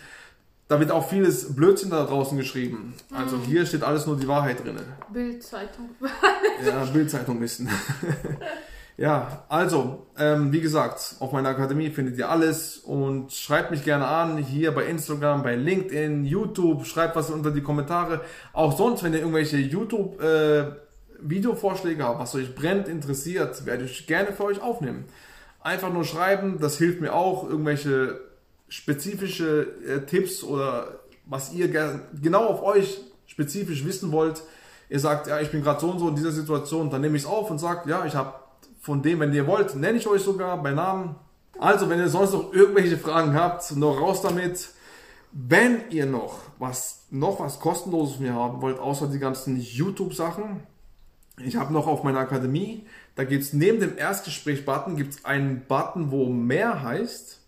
Da 0.69 0.79
wird 0.79 0.91
auch 0.91 1.09
vieles 1.09 1.57
Blödsinn 1.57 1.91
da 1.91 2.05
draußen 2.05 2.37
geschrieben. 2.37 2.95
Also 3.15 3.37
mhm. 3.37 3.43
hier 3.43 3.67
steht 3.67 3.83
alles 3.83 4.07
nur 4.07 4.17
die 4.17 4.29
Wahrheit 4.29 4.63
drin. 4.63 4.77
Bildzeitung. 5.13 5.91
ja, 6.65 6.85
Bildzeitung 6.85 7.41
wissen. 7.41 7.69
Ja, 8.99 9.45
also, 9.49 10.09
ähm, 10.19 10.53
wie 10.53 10.61
gesagt, 10.61 11.15
auf 11.21 11.31
meiner 11.31 11.51
Akademie 11.51 11.91
findet 11.91 12.19
ihr 12.19 12.29
alles 12.29 12.79
und 12.79 13.33
schreibt 13.33 13.71
mich 13.71 13.85
gerne 13.85 14.09
an, 14.09 14.39
hier 14.39 14.73
bei 14.73 14.87
Instagram, 14.87 15.45
bei 15.45 15.55
LinkedIn, 15.55 16.25
YouTube, 16.25 16.85
schreibt 16.85 17.15
was 17.15 17.31
unter 17.31 17.53
die 17.53 17.61
Kommentare. 17.61 18.23
Auch 18.53 18.77
sonst, 18.77 19.05
wenn 19.05 19.13
ihr 19.13 19.21
irgendwelche 19.21 19.57
YouTube 19.57 20.21
äh, 20.21 20.73
Videovorschläge 21.21 22.03
habt, 22.03 22.19
was 22.19 22.35
euch 22.35 22.57
brennt, 22.57 22.89
interessiert, 22.89 23.65
werde 23.67 23.85
ich 23.85 24.09
gerne 24.09 24.33
für 24.33 24.47
euch 24.47 24.61
aufnehmen. 24.61 25.05
Einfach 25.61 25.93
nur 25.93 26.05
schreiben, 26.05 26.59
das 26.61 26.79
hilft 26.79 27.01
mir 27.01 27.15
auch, 27.15 27.49
irgendwelche 27.49 28.21
spezifische 28.69 29.63
äh, 29.87 30.07
Tipps 30.07 30.43
oder 30.43 31.01
was 31.25 31.53
ihr 31.53 31.69
genau 32.21 32.47
auf 32.47 32.63
euch 32.63 33.01
spezifisch 33.27 33.85
wissen 33.85 34.13
wollt. 34.13 34.43
Ihr 34.89 35.01
sagt, 35.01 35.27
ja, 35.27 35.41
ich 35.41 35.51
bin 35.51 35.63
gerade 35.63 35.81
so 35.81 35.91
und 35.91 35.99
so 35.99 36.09
in 36.09 36.17
dieser 36.17 36.33
Situation, 36.33 36.91
dann 36.91 37.03
nehme 37.03 37.17
ich 37.17 37.25
es 37.25 37.29
auf 37.29 37.51
und 37.51 37.59
sage, 37.59 37.91
ja, 37.91 38.07
ich 38.07 38.15
habe 38.15 38.35
von 38.81 39.03
dem, 39.03 39.21
wenn 39.21 39.35
ihr 39.35 39.47
wollt, 39.47 39.77
nenne 39.77 39.99
ich 39.99 40.07
euch 40.07 40.23
sogar 40.23 40.63
bei 40.63 40.71
Namen. 40.73 41.17
Also, 41.59 41.91
wenn 41.91 41.99
ihr 41.99 42.09
sonst 42.09 42.33
noch 42.33 42.53
irgendwelche 42.53 42.97
Fragen 42.97 43.35
habt, 43.35 43.77
noch 43.77 44.01
raus 44.01 44.23
damit. 44.23 44.71
Wenn 45.33 45.91
ihr 45.91 46.07
noch 46.07 46.39
was, 46.59 47.05
noch 47.11 47.39
was 47.41 47.61
kostenloses 47.61 48.17
von 48.17 48.25
mir 48.25 48.35
haben 48.35 48.63
wollt, 48.63 48.79
außer 48.79 49.09
die 49.09 49.19
ganzen 49.19 49.61
YouTube-Sachen, 49.61 50.63
ich 51.45 51.57
habe 51.57 51.73
noch 51.73 51.87
auf 51.87 52.03
meiner 52.03 52.21
Akademie, 52.21 52.87
da 53.15 53.25
gibt 53.25 53.43
es 53.43 53.53
neben 53.53 53.81
dem 53.81 53.99
Erstgespräch-Button 53.99 54.97
gibt's 54.97 55.25
einen 55.25 55.63
Button, 55.67 56.11
wo 56.11 56.27
mehr 56.27 56.83
heißt. 56.83 57.41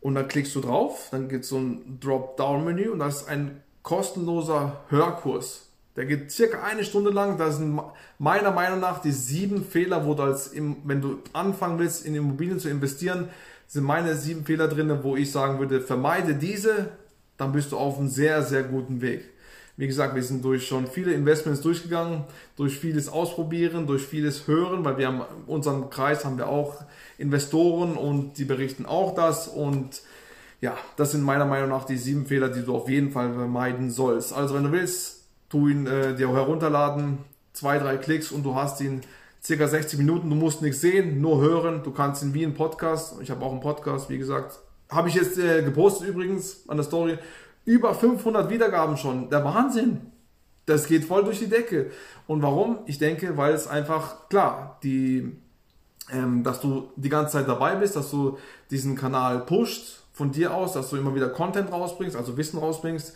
Und 0.00 0.14
da 0.14 0.22
klickst 0.22 0.54
du 0.54 0.60
drauf, 0.60 1.08
dann 1.10 1.28
gibt 1.28 1.44
es 1.44 1.50
so 1.50 1.58
ein 1.58 1.98
Drop-Down-Menü 2.00 2.90
und 2.90 2.98
das 2.98 3.22
ist 3.22 3.28
ein 3.28 3.62
kostenloser 3.82 4.82
Hörkurs. 4.88 5.68
Der 5.96 6.06
geht 6.06 6.30
circa 6.30 6.62
eine 6.62 6.84
Stunde 6.84 7.10
lang. 7.10 7.38
Da 7.38 7.50
sind 7.52 7.80
meiner 8.18 8.50
Meinung 8.50 8.80
nach 8.80 9.00
die 9.00 9.12
sieben 9.12 9.64
Fehler, 9.64 10.04
wo 10.06 10.14
du 10.14 10.24
als, 10.24 10.52
wenn 10.52 11.00
du 11.00 11.20
anfangen 11.32 11.78
willst, 11.78 12.04
in 12.04 12.14
Immobilien 12.14 12.58
zu 12.58 12.68
investieren, 12.68 13.28
sind 13.66 13.84
meine 13.84 14.14
sieben 14.16 14.44
Fehler 14.44 14.68
drin, 14.68 14.98
wo 15.02 15.16
ich 15.16 15.30
sagen 15.30 15.58
würde, 15.58 15.80
vermeide 15.80 16.34
diese, 16.34 16.90
dann 17.36 17.52
bist 17.52 17.72
du 17.72 17.78
auf 17.78 17.98
einem 17.98 18.08
sehr, 18.08 18.42
sehr 18.42 18.64
guten 18.64 19.00
Weg. 19.00 19.30
Wie 19.76 19.86
gesagt, 19.86 20.14
wir 20.14 20.22
sind 20.22 20.44
durch 20.44 20.68
schon 20.68 20.86
viele 20.86 21.12
Investments 21.12 21.60
durchgegangen, 21.60 22.24
durch 22.56 22.78
vieles 22.78 23.08
ausprobieren, 23.08 23.86
durch 23.86 24.02
vieles 24.02 24.46
hören, 24.46 24.84
weil 24.84 24.98
wir 24.98 25.08
haben 25.08 25.22
in 25.22 25.52
unserem 25.52 25.90
Kreis 25.90 26.24
haben 26.24 26.38
wir 26.38 26.48
auch 26.48 26.82
Investoren 27.18 27.96
und 27.96 28.38
die 28.38 28.44
berichten 28.44 28.86
auch 28.86 29.14
das 29.14 29.48
und 29.48 30.02
ja, 30.60 30.76
das 30.96 31.12
sind 31.12 31.22
meiner 31.22 31.44
Meinung 31.44 31.70
nach 31.70 31.84
die 31.84 31.96
sieben 31.96 32.24
Fehler, 32.26 32.48
die 32.48 32.62
du 32.62 32.74
auf 32.74 32.88
jeden 32.88 33.10
Fall 33.10 33.34
vermeiden 33.34 33.90
sollst. 33.90 34.32
Also 34.32 34.54
wenn 34.54 34.64
du 34.64 34.72
willst, 34.72 35.24
tu 35.48 35.68
ihn 35.68 35.86
äh, 35.86 36.14
dir 36.14 36.32
herunterladen, 36.32 37.18
zwei, 37.52 37.78
drei 37.78 37.96
Klicks 37.96 38.32
und 38.32 38.44
du 38.44 38.54
hast 38.54 38.80
ihn 38.80 39.02
circa 39.44 39.68
60 39.68 39.98
Minuten. 39.98 40.30
Du 40.30 40.36
musst 40.36 40.62
nichts 40.62 40.80
sehen, 40.80 41.20
nur 41.20 41.40
hören. 41.40 41.82
Du 41.84 41.90
kannst 41.90 42.22
ihn 42.22 42.34
wie 42.34 42.44
ein 42.44 42.54
Podcast. 42.54 43.16
Ich 43.20 43.30
habe 43.30 43.44
auch 43.44 43.52
einen 43.52 43.60
Podcast, 43.60 44.08
wie 44.08 44.18
gesagt. 44.18 44.58
Habe 44.88 45.08
ich 45.08 45.14
jetzt 45.14 45.38
äh, 45.38 45.62
gepostet 45.62 46.08
übrigens 46.08 46.68
an 46.68 46.76
der 46.76 46.84
Story. 46.84 47.18
Über 47.64 47.94
500 47.94 48.50
Wiedergaben 48.50 48.96
schon. 48.96 49.30
Der 49.30 49.44
Wahnsinn. 49.44 50.12
Das 50.66 50.86
geht 50.86 51.04
voll 51.04 51.24
durch 51.24 51.38
die 51.38 51.48
Decke. 51.48 51.90
Und 52.26 52.42
warum? 52.42 52.78
Ich 52.86 52.98
denke, 52.98 53.36
weil 53.36 53.54
es 53.54 53.66
einfach, 53.66 54.28
klar, 54.28 54.78
die, 54.82 55.36
ähm, 56.10 56.42
dass 56.42 56.60
du 56.60 56.90
die 56.96 57.08
ganze 57.08 57.32
Zeit 57.32 57.48
dabei 57.48 57.76
bist, 57.76 57.96
dass 57.96 58.10
du 58.10 58.38
diesen 58.70 58.96
Kanal 58.96 59.40
pusht 59.40 60.00
von 60.12 60.30
dir 60.30 60.54
aus, 60.54 60.72
dass 60.72 60.90
du 60.90 60.96
immer 60.96 61.14
wieder 61.14 61.28
Content 61.28 61.70
rausbringst, 61.70 62.16
also 62.16 62.36
Wissen 62.36 62.58
rausbringst 62.58 63.14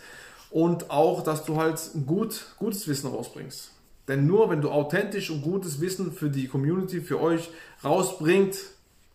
und 0.51 0.91
auch, 0.91 1.23
dass 1.23 1.45
du 1.45 1.55
halt 1.55 1.79
gut, 2.05 2.45
gutes 2.57 2.87
Wissen 2.87 3.09
rausbringst. 3.09 3.71
Denn 4.07 4.25
nur 4.25 4.49
wenn 4.49 4.61
du 4.61 4.69
authentisch 4.69 5.29
und 5.29 5.41
gutes 5.41 5.79
Wissen 5.81 6.11
für 6.11 6.29
die 6.29 6.47
Community, 6.47 6.99
für 6.99 7.21
euch 7.21 7.51
rausbringt, 7.83 8.57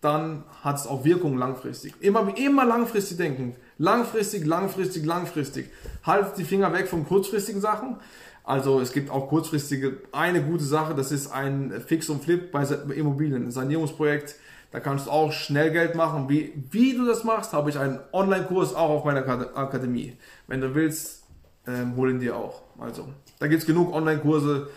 dann 0.00 0.44
hat 0.62 0.76
es 0.76 0.86
auch 0.86 1.04
Wirkung 1.04 1.36
langfristig. 1.36 1.94
Immer, 2.00 2.36
immer 2.36 2.64
langfristig 2.64 3.16
denken. 3.16 3.56
Langfristig, 3.78 4.44
langfristig, 4.46 5.04
langfristig. 5.04 5.70
Halt 6.04 6.36
die 6.38 6.44
Finger 6.44 6.72
weg 6.72 6.88
von 6.88 7.06
kurzfristigen 7.06 7.60
Sachen. 7.60 7.96
Also 8.44 8.80
es 8.80 8.92
gibt 8.92 9.10
auch 9.10 9.28
kurzfristige, 9.28 10.02
eine 10.12 10.42
gute 10.42 10.64
Sache, 10.64 10.94
das 10.94 11.10
ist 11.10 11.32
ein 11.32 11.82
Fix 11.86 12.10
und 12.10 12.22
Flip 12.22 12.52
bei 12.52 12.62
Immobilien, 12.94 13.46
ein 13.46 13.50
Sanierungsprojekt. 13.50 14.36
Da 14.70 14.80
kannst 14.80 15.06
du 15.06 15.10
auch 15.10 15.32
schnell 15.32 15.70
Geld 15.70 15.94
machen. 15.94 16.28
Wie, 16.28 16.52
wie 16.70 16.96
du 16.96 17.06
das 17.06 17.24
machst, 17.24 17.52
habe 17.52 17.70
ich 17.70 17.78
einen 17.78 18.00
Online-Kurs 18.12 18.74
auch 18.74 18.90
auf 18.90 19.04
meiner 19.04 19.26
Akademie. 19.56 20.16
Wenn 20.46 20.60
du 20.60 20.74
willst, 20.74 21.22
ähm, 21.66 21.96
holen 21.96 22.18
die 22.18 22.30
auch. 22.30 22.62
Also, 22.78 23.08
da 23.38 23.46
gibt 23.46 23.62
es 23.62 23.66
genug 23.66 23.94
Online-Kurse. 23.94 24.68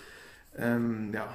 Ähm, 0.58 1.12
ja, 1.14 1.28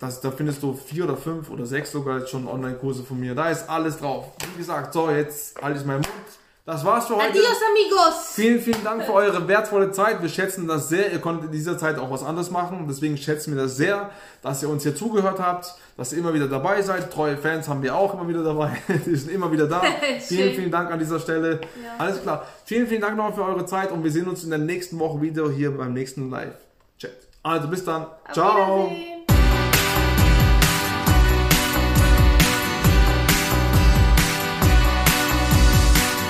das, 0.00 0.20
da 0.20 0.32
findest 0.32 0.62
du 0.62 0.74
vier 0.74 1.04
oder 1.04 1.16
fünf 1.16 1.50
oder 1.50 1.66
sechs 1.66 1.92
sogar 1.92 2.26
schon 2.26 2.48
Online-Kurse 2.48 3.04
von 3.04 3.18
mir. 3.18 3.34
Da 3.34 3.48
ist 3.48 3.70
alles 3.70 3.98
drauf. 3.98 4.32
Wie 4.54 4.58
gesagt, 4.58 4.92
so, 4.92 5.08
jetzt 5.08 5.62
halte 5.62 5.78
ich 5.78 5.86
meinen 5.86 6.02
Mund. 6.02 6.43
Das 6.66 6.82
war's 6.82 7.06
für 7.06 7.16
heute. 7.16 7.28
Adios, 7.28 7.60
amigos. 7.70 8.32
Vielen, 8.34 8.58
vielen 8.58 8.82
Dank 8.82 9.04
für 9.04 9.12
eure 9.12 9.46
wertvolle 9.46 9.90
Zeit. 9.90 10.22
Wir 10.22 10.30
schätzen 10.30 10.66
das 10.66 10.88
sehr. 10.88 11.12
Ihr 11.12 11.18
konntet 11.18 11.46
in 11.46 11.52
dieser 11.52 11.76
Zeit 11.76 11.98
auch 11.98 12.10
was 12.10 12.22
anderes 12.22 12.50
machen. 12.50 12.86
Deswegen 12.88 13.18
schätzen 13.18 13.54
wir 13.54 13.62
das 13.62 13.76
sehr, 13.76 14.08
dass 14.40 14.62
ihr 14.62 14.70
uns 14.70 14.82
hier 14.82 14.96
zugehört 14.96 15.38
habt, 15.40 15.74
dass 15.98 16.14
ihr 16.14 16.20
immer 16.20 16.32
wieder 16.32 16.48
dabei 16.48 16.80
seid. 16.80 17.12
Treue 17.12 17.36
Fans 17.36 17.68
haben 17.68 17.82
wir 17.82 17.94
auch 17.94 18.14
immer 18.14 18.26
wieder 18.28 18.42
dabei. 18.42 18.78
Die 19.04 19.14
sind 19.14 19.30
immer 19.30 19.52
wieder 19.52 19.66
da. 19.66 19.82
vielen, 20.20 20.54
vielen 20.54 20.70
Dank 20.70 20.90
an 20.90 20.98
dieser 20.98 21.20
Stelle. 21.20 21.60
Ja. 21.82 21.96
Alles 21.98 22.22
klar. 22.22 22.46
Vielen, 22.64 22.86
vielen 22.86 23.02
Dank 23.02 23.18
nochmal 23.18 23.34
für 23.34 23.44
eure 23.44 23.66
Zeit 23.66 23.92
und 23.92 24.02
wir 24.02 24.10
sehen 24.10 24.26
uns 24.26 24.42
in 24.42 24.48
der 24.48 24.58
nächsten 24.58 24.98
Woche 24.98 25.20
wieder 25.20 25.50
hier 25.50 25.76
beim 25.76 25.92
nächsten 25.92 26.30
Live-Chat. 26.30 27.28
Also 27.42 27.68
bis 27.68 27.84
dann. 27.84 28.04
Auf 28.04 28.32
Ciao. 28.32 28.90